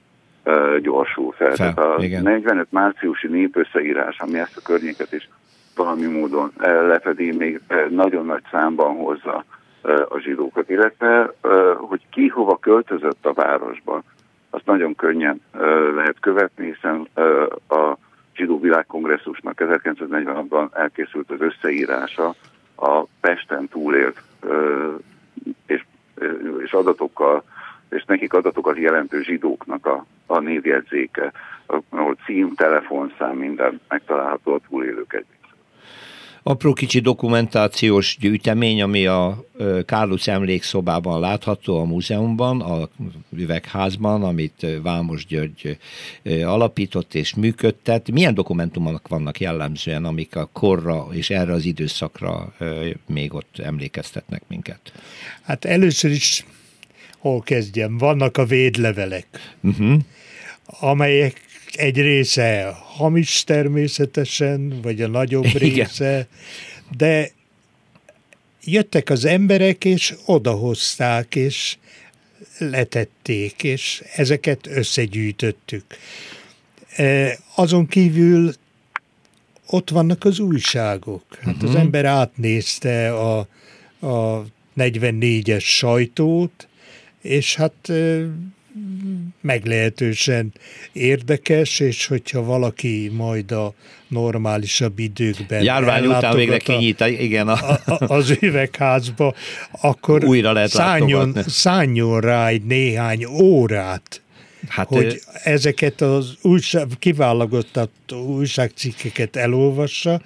gyorsul 0.81 1.31
fel. 1.31 1.55
fel 1.55 1.73
a 1.73 2.03
igen. 2.03 2.23
45 2.23 2.67
márciusi 2.69 3.27
népösszeírás, 3.27 4.17
ami 4.19 4.39
ezt 4.39 4.57
a 4.57 4.61
környéket 4.63 5.13
is 5.13 5.29
valami 5.75 6.05
módon 6.05 6.51
lefedi, 6.61 7.31
még 7.31 7.61
nagyon 7.89 8.25
nagy 8.25 8.43
számban 8.51 8.95
hozza 8.95 9.45
a 10.09 10.19
zsidókat, 10.19 10.69
illetve 10.69 11.33
hogy 11.77 12.01
ki 12.09 12.27
hova 12.27 12.57
költözött 12.57 13.25
a 13.25 13.33
városba, 13.33 14.03
azt 14.49 14.65
nagyon 14.65 14.95
könnyen 14.95 15.41
lehet 15.95 16.19
követni, 16.19 16.65
hiszen 16.65 17.07
a 17.69 17.97
zsidó 18.35 18.59
világkongresszusnak 18.59 19.61
1946-ban 19.65 20.75
elkészült 20.75 21.31
az 21.31 21.41
összeírása 21.41 22.35
a 22.75 23.03
Pesten 23.19 23.67
túlélt 23.67 24.21
és, 25.65 25.85
és 26.63 26.71
adatokkal, 26.71 27.43
és 27.89 28.03
nekik 28.05 28.33
adatokat 28.33 28.77
jelentő 28.77 29.21
zsidóknak 29.21 29.85
a, 29.85 30.05
a 30.25 30.39
névjegyzéke, 30.39 31.31
ahol 31.89 32.17
cím, 32.25 32.53
telefonszám, 32.55 33.37
minden 33.37 33.81
megtalálható 33.87 34.53
a 34.53 34.59
túlélők 34.69 35.13
egy 35.13 35.25
apró 36.43 36.73
kicsi 36.73 36.99
dokumentációs 36.99 38.17
gyűjtemény, 38.19 38.81
ami 38.81 39.05
a 39.05 39.45
Kárluc 39.85 40.27
emlékszobában 40.27 41.19
látható 41.19 41.79
a 41.79 41.83
múzeumban, 41.83 42.61
a 42.61 42.89
üvegházban, 43.29 44.23
amit 44.23 44.65
Vámos 44.81 45.25
György 45.25 45.77
alapított 46.43 47.13
és 47.13 47.33
működtet. 47.35 48.11
Milyen 48.11 48.33
dokumentumok 48.33 49.07
vannak 49.07 49.39
jellemzően, 49.39 50.05
amik 50.05 50.35
a 50.35 50.49
korra 50.51 51.07
és 51.11 51.29
erre 51.29 51.53
az 51.53 51.65
időszakra 51.65 52.53
még 53.07 53.33
ott 53.33 53.59
emlékeztetnek 53.59 54.43
minket? 54.47 54.93
Hát 55.41 55.65
először 55.65 56.11
is 56.11 56.45
hol 57.17 57.41
kezdjem? 57.41 57.97
Vannak 57.97 58.37
a 58.37 58.45
védlevelek, 58.45 59.27
uh-huh. 59.61 59.99
amelyek 60.65 61.41
egy 61.75 62.01
része 62.01 62.73
hamis 62.95 63.43
természetesen, 63.43 64.81
vagy 64.81 65.01
a 65.01 65.07
nagyobb 65.07 65.45
Igen. 65.45 65.57
része, 65.59 66.27
de 66.97 67.31
jöttek 68.63 69.09
az 69.09 69.25
emberek, 69.25 69.85
és 69.85 70.15
odahozták, 70.25 71.35
és 71.35 71.77
letették, 72.57 73.63
és 73.63 74.03
ezeket 74.15 74.67
összegyűjtöttük. 74.67 75.85
E, 76.95 77.37
azon 77.55 77.87
kívül 77.87 78.53
ott 79.65 79.89
vannak 79.89 80.23
az 80.23 80.39
újságok. 80.39 81.23
Hát 81.41 81.53
uh-huh. 81.53 81.69
az 81.69 81.75
mhm. 81.75 81.79
ember 81.79 82.05
átnézte 82.05 83.13
a, 83.13 83.47
a 83.99 84.45
44-es 84.77 85.63
sajtót, 85.63 86.67
és 87.21 87.55
hát 87.55 87.91
meglehetősen 89.41 90.53
érdekes, 90.91 91.79
és 91.79 92.05
hogyha 92.05 92.43
valaki 92.43 93.11
majd 93.13 93.51
a 93.51 93.73
normálisabb 94.07 94.99
időkben 94.99 95.63
Járvány 95.63 96.05
után 96.05 96.35
végre 96.35 96.57
kinyit, 96.57 96.99
igen. 96.99 97.47
A... 97.47 97.53
A, 97.53 97.79
a, 97.85 98.13
az 98.13 98.37
üvegházba, 98.41 99.33
akkor 99.81 100.23
Újra 100.23 100.51
lehet 100.51 100.69
szálljon, 100.69 101.35
szálljon 101.47 102.19
rá 102.19 102.47
egy 102.47 102.63
néhány 102.63 103.25
órát, 103.25 104.21
hát 104.67 104.87
hogy 104.87 105.05
ő... 105.05 105.19
ezeket 105.43 106.01
az 106.01 106.33
újság, 106.41 106.87
kiválogatott 106.99 108.13
újságcikkeket 108.27 109.35
elolvassa. 109.35 110.21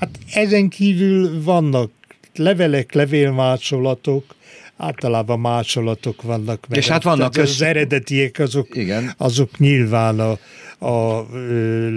Hát 0.00 0.18
ezen 0.32 0.68
kívül 0.68 1.42
vannak 1.42 1.90
levelek, 2.34 2.92
levélmásolatok, 2.92 4.34
általában 4.76 5.40
másolatok 5.40 6.22
vannak. 6.22 6.66
Meg 6.68 6.78
és 6.78 6.88
hát 6.88 7.02
vannak 7.02 7.32
köz... 7.32 7.50
az 7.50 7.62
eredetiek 7.62 8.38
azok, 8.38 8.76
Igen. 8.76 9.14
azok 9.16 9.58
nyilván 9.58 10.20
a, 10.20 10.38
a 10.86 11.26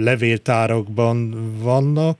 levéltárakban 0.02 1.34
vannak, 1.58 2.18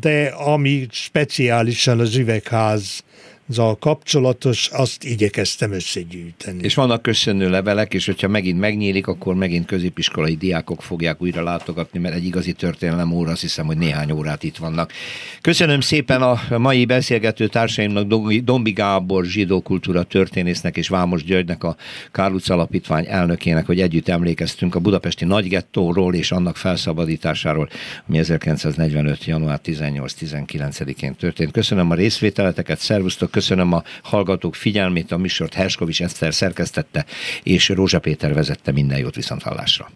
de 0.00 0.26
ami 0.26 0.86
speciálisan 0.90 2.00
az 2.00 2.16
üvegház 2.16 3.02
zal 3.50 3.76
kapcsolatos, 3.76 4.68
azt 4.72 5.04
igyekeztem 5.04 5.72
összegyűjteni. 5.72 6.58
És 6.62 6.74
vannak 6.74 7.02
köszönő 7.02 7.50
levelek, 7.50 7.94
és 7.94 8.06
hogyha 8.06 8.28
megint 8.28 8.60
megnyílik, 8.60 9.06
akkor 9.06 9.34
megint 9.34 9.66
középiskolai 9.66 10.36
diákok 10.36 10.82
fogják 10.82 11.22
újra 11.22 11.42
látogatni, 11.42 11.98
mert 11.98 12.14
egy 12.14 12.24
igazi 12.24 12.52
történelem 12.52 13.12
óra, 13.12 13.30
azt 13.30 13.40
hiszem, 13.40 13.66
hogy 13.66 13.76
néhány 13.76 14.10
órát 14.10 14.42
itt 14.42 14.56
vannak. 14.56 14.92
Köszönöm 15.40 15.80
szépen 15.80 16.22
a 16.22 16.58
mai 16.58 16.84
beszélgető 16.84 17.46
társaimnak, 17.46 18.06
Dombi 18.44 18.70
Gábor, 18.70 19.24
zsidó 19.24 19.60
kultúra 19.60 20.02
történésznek 20.02 20.76
és 20.76 20.88
Vámos 20.88 21.24
Györgynek, 21.24 21.64
a 21.64 21.76
Kárluc 22.12 22.48
Alapítvány 22.48 23.06
elnökének, 23.08 23.66
hogy 23.66 23.80
együtt 23.80 24.08
emlékeztünk 24.08 24.74
a 24.74 24.78
budapesti 24.78 25.24
nagygettóról 25.24 26.14
és 26.14 26.32
annak 26.32 26.56
felszabadításáról, 26.56 27.68
ami 28.08 28.18
1945. 28.18 29.24
január 29.24 29.60
18-19-én 29.64 31.14
történt. 31.14 31.50
Köszönöm 31.52 31.90
a 31.90 31.94
részvételeteket, 31.94 32.78
szervusztok, 32.78 33.30
Köszönöm 33.40 33.72
a 33.72 33.82
hallgatók 34.02 34.54
figyelmét, 34.54 35.12
a 35.12 35.16
műsort 35.16 35.54
Herskovics 35.54 36.02
Eszter 36.02 36.34
szerkesztette, 36.34 37.04
és 37.42 37.68
Rózsa 37.68 37.98
Péter 37.98 38.34
vezette 38.34 38.72
minden 38.72 38.98
jót 38.98 39.14
viszont 39.14 39.42
hallásra. 39.42 39.90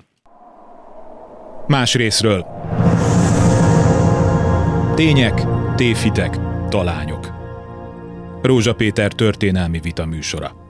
Más 1.67 1.95
részről. 1.95 2.47
Tények, 4.95 5.47
tévhitek, 5.75 6.39
talányok. 6.69 7.33
Rózsa 8.43 8.75
Péter 8.75 9.13
történelmi 9.13 9.81
vita 9.81 10.05
műsora. 10.05 10.64